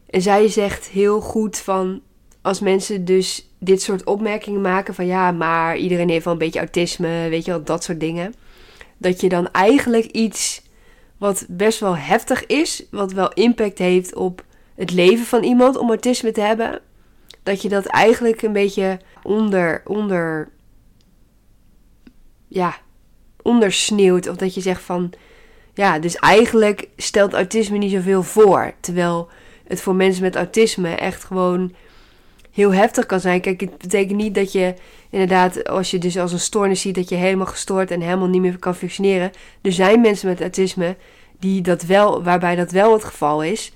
En 0.09 0.21
zij 0.21 0.47
zegt 0.47 0.87
heel 0.87 1.21
goed 1.21 1.57
van 1.57 2.01
als 2.41 2.59
mensen 2.59 3.05
dus 3.05 3.49
dit 3.59 3.81
soort 3.81 4.03
opmerkingen 4.03 4.61
maken 4.61 4.93
van 4.93 5.05
ja, 5.05 5.31
maar 5.31 5.77
iedereen 5.77 6.09
heeft 6.09 6.23
wel 6.23 6.33
een 6.33 6.39
beetje 6.39 6.59
autisme, 6.59 7.29
weet 7.29 7.45
je 7.45 7.51
wel, 7.51 7.63
dat 7.63 7.83
soort 7.83 7.99
dingen. 7.99 8.33
Dat 8.97 9.21
je 9.21 9.29
dan 9.29 9.51
eigenlijk 9.51 10.05
iets 10.05 10.61
wat 11.17 11.45
best 11.49 11.79
wel 11.79 11.97
heftig 11.97 12.45
is, 12.45 12.85
wat 12.91 13.11
wel 13.11 13.33
impact 13.33 13.77
heeft 13.77 14.15
op 14.15 14.43
het 14.75 14.91
leven 14.91 15.25
van 15.25 15.43
iemand 15.43 15.77
om 15.77 15.87
autisme 15.87 16.31
te 16.31 16.41
hebben, 16.41 16.81
dat 17.43 17.61
je 17.61 17.69
dat 17.69 17.85
eigenlijk 17.85 18.41
een 18.41 18.53
beetje 18.53 18.99
onder, 19.23 19.81
onder, 19.85 20.49
ja, 22.47 22.83
ondersneeuwt. 23.45 24.27
Of 24.27 24.35
dat 24.35 24.53
je 24.53 24.61
zegt 24.61 24.81
van, 24.81 25.13
ja, 25.73 25.99
dus 25.99 26.15
eigenlijk 26.15 26.87
stelt 26.97 27.33
autisme 27.33 27.77
niet 27.77 27.91
zoveel 27.91 28.23
voor. 28.23 28.73
Terwijl 28.79 29.29
het 29.67 29.81
voor 29.81 29.95
mensen 29.95 30.23
met 30.23 30.35
autisme 30.35 30.89
echt 30.89 31.23
gewoon 31.23 31.73
heel 32.51 32.73
heftig 32.73 33.05
kan 33.05 33.19
zijn. 33.19 33.41
Kijk, 33.41 33.61
het 33.61 33.77
betekent 33.77 34.17
niet 34.17 34.35
dat 34.35 34.51
je 34.51 34.73
inderdaad, 35.09 35.67
als 35.67 35.91
je 35.91 35.97
dus 35.97 36.17
als 36.17 36.31
een 36.31 36.39
stoornis 36.39 36.81
ziet, 36.81 36.95
dat 36.95 37.09
je 37.09 37.15
helemaal 37.15 37.45
gestoord 37.45 37.91
en 37.91 38.01
helemaal 38.01 38.27
niet 38.27 38.41
meer 38.41 38.59
kan 38.59 38.75
functioneren. 38.75 39.31
Er 39.61 39.71
zijn 39.71 40.01
mensen 40.01 40.27
met 40.27 40.41
autisme 40.41 40.95
die 41.39 41.61
dat 41.61 41.83
wel, 41.83 42.23
waarbij 42.23 42.55
dat 42.55 42.71
wel 42.71 42.93
het 42.93 43.03
geval 43.03 43.43
is. 43.43 43.71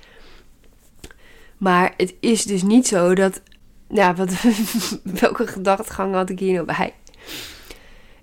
Maar 1.58 1.94
het 1.98 2.14
is 2.20 2.44
dus 2.44 2.64
niet 2.64 2.88
zo 2.88 3.16
dat. 3.16 3.42
Ja, 3.90 4.16
wat, 4.16 4.34
welke 5.22 5.48
gedachtegang 5.48 6.14
had 6.14 6.30
ik 6.30 6.40
hier 6.40 6.54
nou 6.54 6.66
bij? 6.66 6.94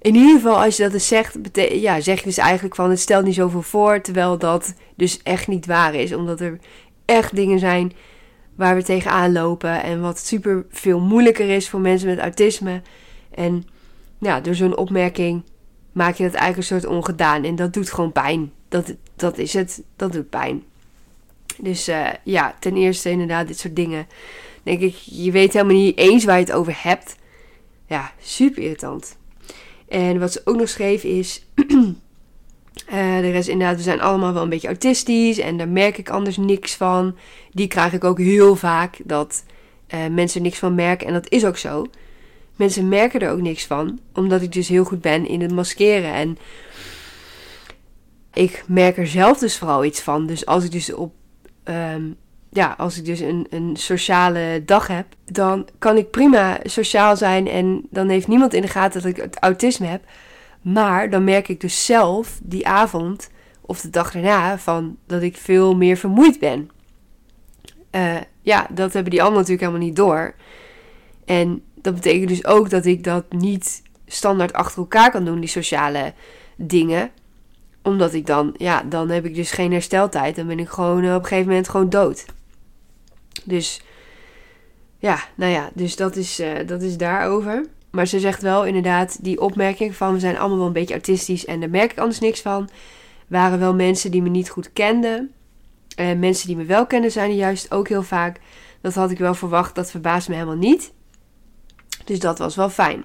In 0.06 0.14
ieder 0.14 0.34
geval, 0.34 0.62
als 0.62 0.76
je 0.76 0.82
dat 0.82 0.92
dus 0.92 1.06
zegt, 1.06 1.36
ja, 1.72 2.00
zeg 2.00 2.18
je 2.18 2.24
dus 2.24 2.38
eigenlijk 2.38 2.74
van 2.74 2.90
het 2.90 3.00
stelt 3.00 3.24
niet 3.24 3.34
zoveel 3.34 3.62
voor. 3.62 4.00
Terwijl 4.00 4.38
dat 4.38 4.74
dus 4.94 5.22
echt 5.22 5.48
niet 5.48 5.66
waar 5.66 5.94
is. 5.94 6.12
Omdat 6.12 6.40
er 6.40 6.58
echt 7.04 7.36
dingen 7.36 7.58
zijn 7.58 7.92
waar 8.54 8.74
we 8.74 8.82
tegenaan 8.82 9.32
lopen. 9.32 9.82
En 9.82 10.00
wat 10.00 10.18
super 10.18 10.66
veel 10.70 11.00
moeilijker 11.00 11.48
is 11.48 11.68
voor 11.68 11.80
mensen 11.80 12.08
met 12.08 12.18
autisme. 12.18 12.82
En 13.30 13.64
ja, 14.18 14.40
door 14.40 14.54
zo'n 14.54 14.76
opmerking 14.76 15.42
maak 15.92 16.14
je 16.14 16.24
dat 16.24 16.34
eigenlijk 16.34 16.70
een 16.70 16.80
soort 16.80 16.94
ongedaan. 16.94 17.44
En 17.44 17.56
dat 17.56 17.72
doet 17.72 17.92
gewoon 17.92 18.12
pijn. 18.12 18.52
Dat, 18.68 18.94
dat 19.16 19.38
is 19.38 19.52
het. 19.52 19.82
Dat 19.96 20.12
doet 20.12 20.30
pijn. 20.30 20.62
Dus 21.58 21.88
uh, 21.88 22.08
ja, 22.24 22.54
ten 22.60 22.76
eerste 22.76 23.10
inderdaad 23.10 23.46
dit 23.46 23.58
soort 23.58 23.76
dingen. 23.76 24.06
Denk 24.62 24.80
ik, 24.80 24.94
je 24.94 25.30
weet 25.30 25.52
helemaal 25.52 25.76
niet 25.76 25.98
eens 25.98 26.24
waar 26.24 26.38
je 26.38 26.44
het 26.44 26.52
over 26.52 26.78
hebt. 26.82 27.16
Ja, 27.86 28.12
super 28.20 28.62
irritant. 28.62 29.16
En 29.88 30.18
wat 30.18 30.32
ze 30.32 30.40
ook 30.44 30.56
nog 30.56 30.68
schreef 30.68 31.04
is... 31.04 31.46
uh, 31.54 31.76
de 33.20 33.30
rest 33.30 33.48
inderdaad, 33.48 33.76
we 33.76 33.82
zijn 33.82 34.00
allemaal 34.00 34.32
wel 34.32 34.42
een 34.42 34.48
beetje 34.48 34.66
autistisch. 34.66 35.38
En 35.38 35.56
daar 35.56 35.68
merk 35.68 35.98
ik 35.98 36.10
anders 36.10 36.36
niks 36.36 36.74
van. 36.74 37.16
Die 37.52 37.66
krijg 37.66 37.92
ik 37.92 38.04
ook 38.04 38.18
heel 38.18 38.56
vaak. 38.56 38.98
Dat 39.04 39.44
uh, 39.94 40.06
mensen 40.06 40.42
niks 40.42 40.58
van 40.58 40.74
merken. 40.74 41.06
En 41.06 41.12
dat 41.12 41.30
is 41.30 41.44
ook 41.44 41.56
zo. 41.56 41.86
Mensen 42.56 42.88
merken 42.88 43.20
er 43.20 43.30
ook 43.30 43.40
niks 43.40 43.64
van. 43.64 43.98
Omdat 44.12 44.42
ik 44.42 44.52
dus 44.52 44.68
heel 44.68 44.84
goed 44.84 45.00
ben 45.00 45.28
in 45.28 45.40
het 45.40 45.52
maskeren. 45.52 46.12
En 46.12 46.38
ik 48.32 48.64
merk 48.66 48.96
er 48.96 49.06
zelf 49.06 49.38
dus 49.38 49.58
vooral 49.58 49.84
iets 49.84 50.00
van. 50.00 50.26
Dus 50.26 50.46
als 50.46 50.64
ik 50.64 50.70
dus 50.70 50.92
op 50.92 51.14
um, 51.64 52.16
ja, 52.56 52.74
als 52.78 52.98
ik 52.98 53.04
dus 53.04 53.20
een, 53.20 53.46
een 53.50 53.76
sociale 53.76 54.62
dag 54.64 54.86
heb, 54.86 55.06
dan 55.24 55.68
kan 55.78 55.96
ik 55.96 56.10
prima 56.10 56.58
sociaal 56.62 57.16
zijn 57.16 57.48
en 57.48 57.86
dan 57.90 58.08
heeft 58.08 58.28
niemand 58.28 58.54
in 58.54 58.62
de 58.62 58.68
gaten 58.68 59.02
dat 59.02 59.10
ik 59.10 59.16
het 59.16 59.38
autisme 59.38 59.86
heb. 59.86 60.04
Maar 60.60 61.10
dan 61.10 61.24
merk 61.24 61.48
ik 61.48 61.60
dus 61.60 61.84
zelf 61.84 62.38
die 62.42 62.66
avond 62.66 63.30
of 63.60 63.80
de 63.80 63.90
dag 63.90 64.12
daarna 64.12 64.58
van 64.58 64.96
dat 65.06 65.22
ik 65.22 65.36
veel 65.36 65.76
meer 65.76 65.96
vermoeid 65.96 66.38
ben. 66.38 66.70
Uh, 67.90 68.16
ja, 68.42 68.66
dat 68.70 68.92
hebben 68.92 69.10
die 69.10 69.22
anderen 69.22 69.42
natuurlijk 69.42 69.68
helemaal 69.68 69.86
niet 69.86 69.96
door. 69.96 70.34
En 71.24 71.62
dat 71.74 71.94
betekent 71.94 72.28
dus 72.28 72.46
ook 72.46 72.70
dat 72.70 72.84
ik 72.84 73.04
dat 73.04 73.32
niet 73.32 73.82
standaard 74.06 74.52
achter 74.52 74.78
elkaar 74.78 75.10
kan 75.10 75.24
doen, 75.24 75.40
die 75.40 75.48
sociale 75.48 76.12
dingen 76.56 77.10
omdat 77.86 78.14
ik 78.14 78.26
dan, 78.26 78.54
ja, 78.56 78.82
dan 78.82 79.08
heb 79.10 79.24
ik 79.24 79.34
dus 79.34 79.50
geen 79.50 79.72
hersteltijd. 79.72 80.36
Dan 80.36 80.46
ben 80.46 80.58
ik 80.58 80.68
gewoon 80.68 81.04
eh, 81.04 81.14
op 81.14 81.22
een 81.22 81.28
gegeven 81.28 81.48
moment 81.48 81.68
gewoon 81.68 81.88
dood. 81.88 82.24
Dus 83.46 83.80
ja, 84.98 85.18
nou 85.34 85.52
ja, 85.52 85.70
dus 85.74 85.96
dat 85.96 86.16
is, 86.16 86.40
uh, 86.40 86.52
dat 86.66 86.82
is 86.82 86.96
daarover. 86.96 87.66
Maar 87.90 88.06
ze 88.06 88.20
zegt 88.20 88.42
wel 88.42 88.64
inderdaad, 88.64 89.24
die 89.24 89.40
opmerking 89.40 89.94
van 89.94 90.12
we 90.12 90.20
zijn 90.20 90.38
allemaal 90.38 90.58
wel 90.58 90.66
een 90.66 90.72
beetje 90.72 90.94
autistisch 90.94 91.44
en 91.44 91.60
daar 91.60 91.70
merk 91.70 91.92
ik 91.92 91.98
anders 91.98 92.20
niks 92.20 92.40
van. 92.40 92.68
Waren 93.26 93.58
wel 93.58 93.74
mensen 93.74 94.10
die 94.10 94.22
me 94.22 94.28
niet 94.28 94.50
goed 94.50 94.72
kenden. 94.72 95.32
En 95.96 96.18
mensen 96.18 96.46
die 96.46 96.56
me 96.56 96.64
wel 96.64 96.86
kennen 96.86 97.10
zijn 97.10 97.30
er 97.30 97.36
juist 97.36 97.72
ook 97.72 97.88
heel 97.88 98.02
vaak. 98.02 98.40
Dat 98.80 98.94
had 98.94 99.10
ik 99.10 99.18
wel 99.18 99.34
verwacht, 99.34 99.74
dat 99.74 99.90
verbaast 99.90 100.28
me 100.28 100.34
helemaal 100.34 100.56
niet. 100.56 100.92
Dus 102.04 102.18
dat 102.18 102.38
was 102.38 102.56
wel 102.56 102.70
fijn. 102.70 103.04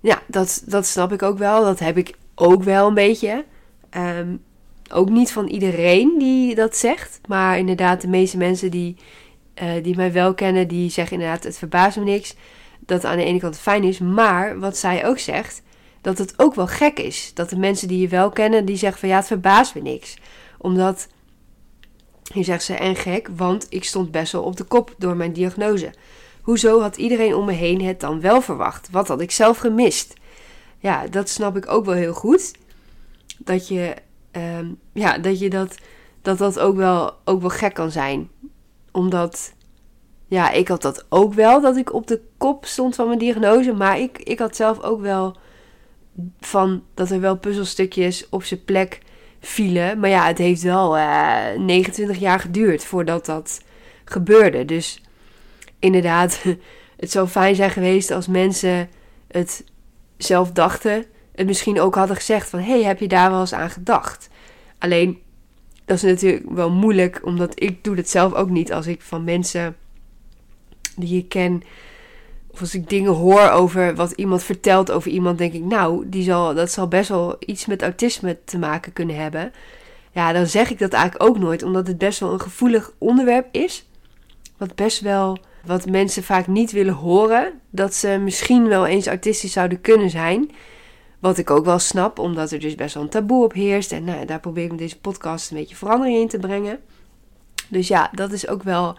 Ja, 0.00 0.22
dat, 0.26 0.62
dat 0.66 0.86
snap 0.86 1.12
ik 1.12 1.22
ook 1.22 1.38
wel. 1.38 1.64
Dat 1.64 1.78
heb 1.78 1.96
ik 1.96 2.14
ook 2.34 2.62
wel 2.62 2.88
een 2.88 2.94
beetje. 2.94 3.44
Um, 3.96 4.42
ook 4.92 5.10
niet 5.10 5.32
van 5.32 5.46
iedereen 5.46 6.18
die 6.18 6.54
dat 6.54 6.76
zegt. 6.76 7.20
Maar 7.28 7.58
inderdaad, 7.58 8.00
de 8.00 8.08
meeste 8.08 8.36
mensen 8.36 8.70
die, 8.70 8.96
uh, 9.62 9.82
die 9.82 9.96
mij 9.96 10.12
wel 10.12 10.34
kennen, 10.34 10.68
die 10.68 10.90
zeggen 10.90 11.16
inderdaad: 11.16 11.44
het 11.44 11.58
verbaast 11.58 11.96
me 11.96 12.04
niks. 12.04 12.34
Dat 12.78 13.04
aan 13.04 13.16
de 13.16 13.24
ene 13.24 13.38
kant 13.38 13.58
fijn 13.58 13.84
is. 13.84 13.98
Maar 13.98 14.58
wat 14.58 14.76
zij 14.76 15.06
ook 15.06 15.18
zegt, 15.18 15.62
dat 16.00 16.18
het 16.18 16.34
ook 16.36 16.54
wel 16.54 16.66
gek 16.66 16.98
is. 16.98 17.30
Dat 17.34 17.50
de 17.50 17.58
mensen 17.58 17.88
die 17.88 18.00
je 18.00 18.08
wel 18.08 18.30
kennen, 18.30 18.64
die 18.64 18.76
zeggen 18.76 19.00
van 19.00 19.08
ja, 19.08 19.16
het 19.16 19.26
verbaast 19.26 19.74
me 19.74 19.80
niks. 19.80 20.16
Omdat, 20.58 21.08
hier 22.32 22.44
zegt 22.44 22.62
ze, 22.62 22.74
en 22.74 22.96
gek, 22.96 23.28
want 23.36 23.66
ik 23.68 23.84
stond 23.84 24.10
best 24.10 24.32
wel 24.32 24.42
op 24.42 24.56
de 24.56 24.64
kop 24.64 24.94
door 24.98 25.16
mijn 25.16 25.32
diagnose. 25.32 25.92
Hoezo 26.42 26.80
had 26.80 26.96
iedereen 26.96 27.34
om 27.34 27.44
me 27.44 27.52
heen 27.52 27.82
het 27.82 28.00
dan 28.00 28.20
wel 28.20 28.40
verwacht? 28.40 28.90
Wat 28.90 29.08
had 29.08 29.20
ik 29.20 29.30
zelf 29.30 29.58
gemist? 29.58 30.14
Ja, 30.78 31.06
dat 31.06 31.28
snap 31.28 31.56
ik 31.56 31.70
ook 31.70 31.84
wel 31.84 31.94
heel 31.94 32.12
goed. 32.12 32.52
Dat 33.38 33.68
je 33.68 33.94
um, 34.36 34.78
ja, 34.92 35.18
dat 35.18 35.38
je 35.38 35.50
dat, 35.50 35.78
dat, 36.22 36.38
dat 36.38 36.58
ook, 36.58 36.76
wel, 36.76 37.14
ook 37.24 37.40
wel 37.40 37.50
gek 37.50 37.74
kan 37.74 37.90
zijn. 37.90 38.28
Omdat, 38.92 39.54
ja, 40.26 40.50
ik 40.50 40.68
had 40.68 40.82
dat 40.82 41.06
ook 41.08 41.34
wel, 41.34 41.60
dat 41.60 41.76
ik 41.76 41.92
op 41.92 42.06
de 42.06 42.20
kop 42.38 42.66
stond 42.66 42.94
van 42.94 43.06
mijn 43.06 43.18
diagnose. 43.18 43.72
Maar 43.72 43.98
ik, 43.98 44.18
ik 44.18 44.38
had 44.38 44.56
zelf 44.56 44.80
ook 44.80 45.00
wel 45.00 45.36
van 46.40 46.82
dat 46.94 47.10
er 47.10 47.20
wel 47.20 47.36
puzzelstukjes 47.36 48.28
op 48.28 48.44
zijn 48.44 48.64
plek 48.64 49.00
vielen. 49.40 49.98
Maar 49.98 50.10
ja, 50.10 50.26
het 50.26 50.38
heeft 50.38 50.62
wel 50.62 50.96
uh, 50.96 51.52
eh, 51.52 51.60
29 51.60 52.18
jaar 52.18 52.40
geduurd 52.40 52.84
voordat 52.84 53.26
dat 53.26 53.60
gebeurde. 54.04 54.64
Dus 54.64 55.02
inderdaad, 55.78 56.44
het 56.96 57.10
zou 57.10 57.28
fijn 57.28 57.54
zijn 57.54 57.70
geweest 57.70 58.10
als 58.10 58.26
mensen 58.26 58.88
het 59.28 59.64
zelf 60.16 60.52
dachten 60.52 61.04
het 61.34 61.46
misschien 61.46 61.80
ook 61.80 61.94
hadden 61.94 62.16
gezegd 62.16 62.48
van... 62.48 62.60
hey, 62.60 62.82
heb 62.82 63.00
je 63.00 63.08
daar 63.08 63.30
wel 63.30 63.40
eens 63.40 63.52
aan 63.52 63.70
gedacht? 63.70 64.28
Alleen, 64.78 65.18
dat 65.84 65.96
is 65.96 66.02
natuurlijk 66.02 66.50
wel 66.50 66.70
moeilijk, 66.70 67.20
omdat 67.24 67.62
ik 67.62 67.84
doe 67.84 67.96
het 67.96 68.10
zelf 68.10 68.32
ook 68.32 68.50
niet. 68.50 68.72
Als 68.72 68.86
ik 68.86 69.02
van 69.02 69.24
mensen 69.24 69.76
die 70.96 71.18
ik 71.18 71.28
ken... 71.28 71.62
of 72.50 72.60
als 72.60 72.74
ik 72.74 72.88
dingen 72.88 73.12
hoor 73.12 73.50
over 73.50 73.94
wat 73.94 74.12
iemand 74.12 74.42
vertelt 74.42 74.90
over 74.90 75.10
iemand... 75.10 75.38
denk 75.38 75.52
ik, 75.52 75.64
nou, 75.64 76.08
die 76.08 76.22
zal, 76.22 76.54
dat 76.54 76.70
zal 76.70 76.88
best 76.88 77.08
wel 77.08 77.36
iets 77.38 77.66
met 77.66 77.82
autisme 77.82 78.38
te 78.44 78.58
maken 78.58 78.92
kunnen 78.92 79.16
hebben. 79.16 79.52
Ja, 80.12 80.32
dan 80.32 80.46
zeg 80.46 80.70
ik 80.70 80.78
dat 80.78 80.92
eigenlijk 80.92 81.30
ook 81.30 81.38
nooit, 81.38 81.62
omdat 81.62 81.86
het 81.86 81.98
best 81.98 82.20
wel 82.20 82.32
een 82.32 82.40
gevoelig 82.40 82.92
onderwerp 82.98 83.48
is. 83.50 83.88
Wat 84.56 84.74
best 84.74 85.00
wel 85.00 85.38
wat 85.64 85.86
mensen 85.86 86.22
vaak 86.22 86.46
niet 86.46 86.72
willen 86.72 86.94
horen. 86.94 87.52
Dat 87.70 87.94
ze 87.94 88.08
misschien 88.08 88.68
wel 88.68 88.86
eens 88.86 89.06
autistisch 89.06 89.52
zouden 89.52 89.80
kunnen 89.80 90.10
zijn. 90.10 90.50
Wat 91.24 91.38
ik 91.38 91.50
ook 91.50 91.64
wel 91.64 91.78
snap, 91.78 92.18
omdat 92.18 92.50
er 92.50 92.60
dus 92.60 92.74
best 92.74 92.94
wel 92.94 93.02
een 93.02 93.08
taboe 93.08 93.44
op 93.44 93.52
heerst. 93.52 93.92
En 93.92 94.04
nou, 94.04 94.24
daar 94.24 94.40
probeer 94.40 94.64
ik 94.64 94.70
met 94.70 94.78
deze 94.78 95.00
podcast 95.00 95.50
een 95.50 95.56
beetje 95.56 95.76
verandering 95.76 96.18
in 96.18 96.28
te 96.28 96.38
brengen. 96.38 96.80
Dus 97.68 97.88
ja, 97.88 98.10
dat 98.12 98.32
is 98.32 98.48
ook 98.48 98.62
wel 98.62 98.96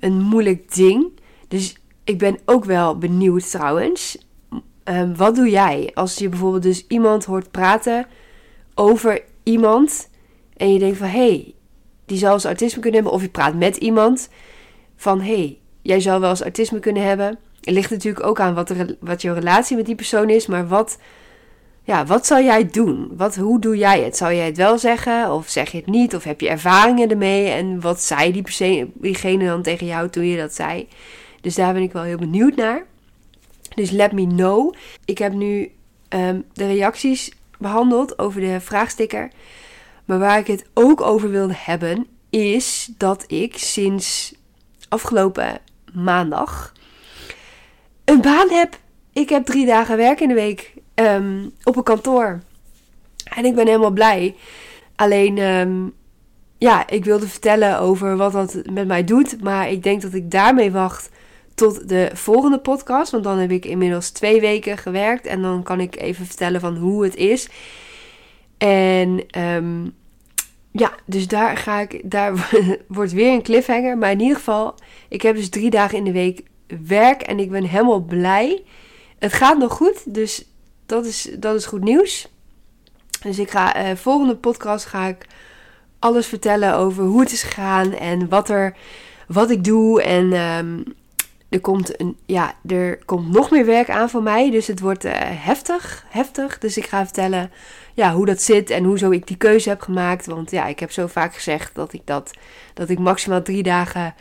een 0.00 0.20
moeilijk 0.20 0.74
ding. 0.74 1.20
Dus 1.48 1.76
ik 2.04 2.18
ben 2.18 2.38
ook 2.44 2.64
wel 2.64 2.98
benieuwd 2.98 3.50
trouwens. 3.50 4.18
Um, 4.84 5.16
wat 5.16 5.34
doe 5.34 5.50
jij 5.50 5.90
als 5.94 6.14
je 6.14 6.28
bijvoorbeeld 6.28 6.62
dus 6.62 6.86
iemand 6.86 7.24
hoort 7.24 7.50
praten 7.50 8.06
over 8.74 9.22
iemand. 9.42 10.08
En 10.56 10.72
je 10.72 10.78
denkt 10.78 10.98
van 10.98 11.08
hé, 11.08 11.28
hey, 11.28 11.54
die 12.06 12.18
zou 12.18 12.32
eens 12.32 12.44
autisme 12.44 12.80
kunnen 12.80 13.00
hebben. 13.00 13.18
Of 13.18 13.22
je 13.22 13.30
praat 13.30 13.54
met 13.54 13.76
iemand 13.76 14.28
van 14.96 15.20
hé, 15.20 15.34
hey, 15.34 15.58
jij 15.82 16.00
zou 16.00 16.20
wel 16.20 16.30
eens 16.30 16.42
autisme 16.42 16.78
kunnen 16.78 17.02
hebben. 17.02 17.38
Het 17.60 17.74
ligt 17.74 17.90
natuurlijk 17.90 18.26
ook 18.26 18.40
aan 18.40 18.54
wat, 18.54 18.70
er, 18.70 18.96
wat 19.00 19.22
jouw 19.22 19.34
relatie 19.34 19.76
met 19.76 19.86
die 19.86 19.94
persoon 19.94 20.30
is. 20.30 20.46
Maar 20.46 20.68
wat 20.68 20.98
ja, 21.84 22.06
wat 22.06 22.26
zou 22.26 22.44
jij 22.44 22.66
doen? 22.66 23.12
Wat, 23.16 23.36
hoe 23.36 23.60
doe 23.60 23.76
jij 23.76 24.02
het? 24.02 24.16
Zou 24.16 24.34
jij 24.34 24.46
het 24.46 24.56
wel 24.56 24.78
zeggen 24.78 25.32
of 25.32 25.48
zeg 25.48 25.70
je 25.70 25.76
het 25.76 25.86
niet? 25.86 26.14
Of 26.14 26.24
heb 26.24 26.40
je 26.40 26.48
ervaringen 26.48 27.10
ermee? 27.10 27.48
En 27.48 27.80
wat 27.80 28.00
zei 28.00 28.32
die 28.32 28.90
diegene 28.94 29.46
dan 29.46 29.62
tegen 29.62 29.86
jou 29.86 30.08
toen 30.08 30.26
je 30.26 30.36
dat 30.36 30.54
zei? 30.54 30.88
Dus 31.40 31.54
daar 31.54 31.72
ben 31.72 31.82
ik 31.82 31.92
wel 31.92 32.02
heel 32.02 32.18
benieuwd 32.18 32.56
naar. 32.56 32.84
Dus 33.74 33.90
let 33.90 34.12
me 34.12 34.26
know. 34.26 34.74
Ik 35.04 35.18
heb 35.18 35.32
nu 35.32 35.72
ehm, 36.08 36.40
de 36.52 36.66
reacties 36.66 37.32
behandeld 37.58 38.18
over 38.18 38.40
de 38.40 38.60
vraagsticker. 38.60 39.30
Maar 40.04 40.18
waar 40.18 40.38
ik 40.38 40.46
het 40.46 40.64
ook 40.74 41.00
over 41.00 41.30
wilde 41.30 41.54
hebben, 41.56 42.06
is 42.30 42.90
dat 42.96 43.24
ik 43.26 43.58
sinds 43.58 44.34
afgelopen 44.88 45.58
maandag 45.92 46.72
een 48.04 48.20
baan 48.20 48.50
heb. 48.50 48.78
Ik 49.12 49.28
heb 49.28 49.44
drie 49.44 49.66
dagen 49.66 49.96
werk 49.96 50.20
in 50.20 50.28
de 50.28 50.34
week 50.34 50.71
ehm, 50.94 51.48
op 51.64 51.76
een 51.76 51.82
kantoor. 51.82 52.40
En 53.24 53.44
ik 53.44 53.54
ben 53.54 53.66
helemaal 53.66 53.90
blij. 53.90 54.34
Alleen, 54.96 55.38
ehm, 55.38 55.86
ja, 56.58 56.88
ik 56.88 57.04
wilde 57.04 57.28
vertellen 57.28 57.78
over 57.78 58.16
wat 58.16 58.32
dat 58.32 58.62
met 58.70 58.86
mij 58.86 59.04
doet. 59.04 59.42
Maar 59.42 59.70
ik 59.70 59.82
denk 59.82 60.02
dat 60.02 60.14
ik 60.14 60.30
daarmee 60.30 60.70
wacht 60.70 61.10
tot 61.54 61.88
de 61.88 62.10
volgende 62.12 62.58
podcast. 62.58 63.10
Want 63.10 63.24
dan 63.24 63.38
heb 63.38 63.50
ik 63.50 63.64
inmiddels 63.64 64.10
twee 64.10 64.40
weken 64.40 64.78
gewerkt. 64.78 65.26
En 65.26 65.42
dan 65.42 65.62
kan 65.62 65.80
ik 65.80 66.00
even 66.00 66.26
vertellen 66.26 66.60
van 66.60 66.76
hoe 66.76 67.04
het 67.04 67.16
is. 67.16 67.48
En 68.58 69.24
ehm, 69.30 69.84
ja, 70.72 70.92
dus 71.06 71.28
daar 71.28 71.56
ga 71.56 71.80
ik. 71.80 72.00
Daar 72.04 72.50
wordt 72.88 73.12
weer 73.12 73.32
een 73.32 73.42
cliffhanger. 73.42 73.98
Maar 73.98 74.10
in 74.10 74.20
ieder 74.20 74.36
geval, 74.36 74.74
ik 75.08 75.22
heb 75.22 75.36
dus 75.36 75.48
drie 75.48 75.70
dagen 75.70 75.98
in 75.98 76.04
de 76.04 76.12
week 76.12 76.42
werk. 76.86 77.22
En 77.22 77.38
ik 77.38 77.50
ben 77.50 77.64
helemaal 77.64 78.00
blij. 78.00 78.62
Het 79.18 79.32
gaat 79.32 79.58
nog 79.58 79.72
goed. 79.72 80.14
Dus 80.14 80.51
dat 80.92 81.06
is, 81.06 81.28
dat 81.38 81.54
is 81.56 81.66
goed 81.66 81.84
nieuws. 81.84 82.28
Dus 83.22 83.38
ik 83.38 83.50
ga 83.50 83.76
uh, 83.76 83.96
volgende 83.96 84.36
podcast 84.36 84.84
ga 84.84 85.06
ik 85.06 85.26
alles 85.98 86.26
vertellen 86.26 86.74
over 86.74 87.04
hoe 87.04 87.20
het 87.20 87.32
is 87.32 87.42
gegaan 87.42 87.92
en 87.92 88.28
wat 88.28 88.48
er 88.48 88.76
wat 89.26 89.50
ik 89.50 89.64
doe. 89.64 90.02
En 90.02 90.32
um, 90.32 90.84
er 91.48 91.60
komt 91.60 92.00
een 92.00 92.16
ja 92.26 92.54
er 92.66 93.04
komt 93.04 93.32
nog 93.32 93.50
meer 93.50 93.66
werk 93.66 93.90
aan 93.90 94.10
voor 94.10 94.22
mij 94.22 94.50
dus 94.50 94.66
het 94.66 94.80
wordt 94.80 95.04
uh, 95.04 95.12
heftig 95.16 96.04
heftig. 96.08 96.58
Dus 96.58 96.76
ik 96.76 96.86
ga 96.86 97.04
vertellen 97.04 97.50
ja 97.94 98.12
hoe 98.12 98.26
dat 98.26 98.42
zit 98.42 98.70
en 98.70 98.84
hoezo 98.84 99.10
ik 99.10 99.26
die 99.26 99.36
keuze 99.36 99.68
heb 99.68 99.80
gemaakt. 99.80 100.26
Want 100.26 100.50
ja 100.50 100.66
ik 100.66 100.80
heb 100.80 100.90
zo 100.90 101.06
vaak 101.06 101.34
gezegd 101.34 101.74
dat 101.74 101.92
ik 101.92 102.02
dat 102.04 102.30
dat 102.74 102.88
ik 102.88 102.98
maximaal 102.98 103.42
drie 103.42 103.62
dagen 103.62 104.14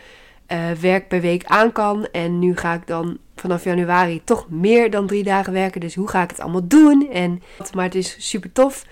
uh, 0.52 0.72
werk 0.72 1.08
per 1.08 1.22
week 1.22 1.46
aan 1.46 1.72
kan 1.72 2.08
en 2.12 2.40
nu 2.40 2.58
ga 2.58 2.74
ik 2.74 2.88
dan 2.88 3.18
vanaf 3.36 3.64
januari 3.64 4.22
toch 4.24 4.50
meer 4.50 4.92
dan 4.92 5.08
drie 5.08 5.24
dagen 5.24 5.54
werken. 5.54 5.82
Dus 5.82 5.96
hoe 5.96 6.08
ga 6.08 6.24
ik 6.24 6.30
het 6.30 6.40
allemaal 6.40 6.68
doen? 6.68 7.10
En, 7.12 7.42
maar 7.74 7.86
het 7.86 7.96
is 7.96 8.16
super 8.30 8.52
tof, 8.52 8.86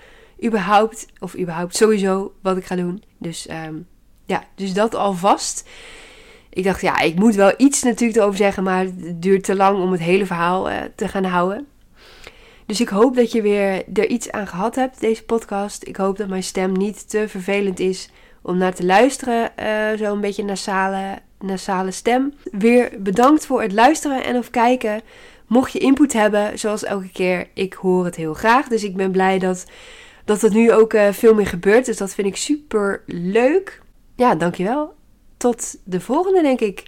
überhaupt, 0.44 1.06
of 1.18 1.38
überhaupt 1.38 1.76
sowieso 1.76 2.32
wat 2.42 2.56
ik 2.56 2.64
ga 2.64 2.76
doen. 2.76 3.02
Dus 3.18 3.48
um, 3.66 3.86
ja, 4.24 4.44
dus 4.54 4.72
dat 4.72 4.94
alvast. 4.94 5.68
Ik 6.50 6.64
dacht, 6.64 6.80
ja, 6.80 6.98
ik 7.00 7.18
moet 7.18 7.34
wel 7.34 7.52
iets 7.56 7.82
natuurlijk 7.82 8.18
erover 8.18 8.36
zeggen, 8.36 8.62
maar 8.62 8.84
het 8.84 9.22
duurt 9.22 9.44
te 9.44 9.56
lang 9.56 9.82
om 9.82 9.92
het 9.92 10.00
hele 10.00 10.26
verhaal 10.26 10.70
uh, 10.70 10.76
te 10.94 11.08
gaan 11.08 11.24
houden. 11.24 11.66
Dus 12.66 12.80
ik 12.80 12.88
hoop 12.88 13.16
dat 13.16 13.32
je 13.32 13.42
weer 13.42 13.84
er 13.92 14.08
iets 14.08 14.30
aan 14.30 14.46
gehad 14.46 14.74
hebt, 14.74 15.00
deze 15.00 15.24
podcast. 15.24 15.86
Ik 15.86 15.96
hoop 15.96 16.16
dat 16.16 16.28
mijn 16.28 16.42
stem 16.42 16.72
niet 16.72 17.10
te 17.10 17.28
vervelend 17.28 17.80
is 17.80 18.10
om 18.42 18.56
naar 18.56 18.74
te 18.74 18.84
luisteren. 18.84 19.52
Uh, 19.58 19.98
zo 19.98 20.12
een 20.12 20.20
beetje 20.20 20.44
nasale 20.44 21.18
nasale 21.42 21.90
stem. 21.90 22.34
Weer 22.52 22.90
bedankt 22.98 23.46
voor 23.46 23.62
het 23.62 23.72
luisteren 23.72 24.24
en 24.24 24.36
of 24.36 24.50
kijken. 24.50 25.00
Mocht 25.46 25.72
je 25.72 25.78
input 25.78 26.12
hebben, 26.12 26.58
zoals 26.58 26.84
elke 26.84 27.12
keer, 27.12 27.48
ik 27.54 27.72
hoor 27.72 28.04
het 28.04 28.16
heel 28.16 28.34
graag. 28.34 28.68
Dus 28.68 28.84
ik 28.84 28.96
ben 28.96 29.10
blij 29.10 29.38
dat, 29.38 29.66
dat 30.24 30.40
het 30.40 30.52
nu 30.52 30.72
ook 30.72 30.92
uh, 30.92 31.12
veel 31.12 31.34
meer 31.34 31.46
gebeurt. 31.46 31.86
Dus 31.86 31.96
dat 31.96 32.14
vind 32.14 32.26
ik 32.26 32.36
super 32.36 33.02
leuk. 33.06 33.82
Ja, 34.16 34.34
dankjewel. 34.34 34.94
Tot 35.36 35.76
de 35.84 36.00
volgende, 36.00 36.42
denk 36.42 36.60
ik. 36.60 36.82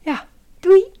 Ja, 0.00 0.26
doei! 0.60 0.95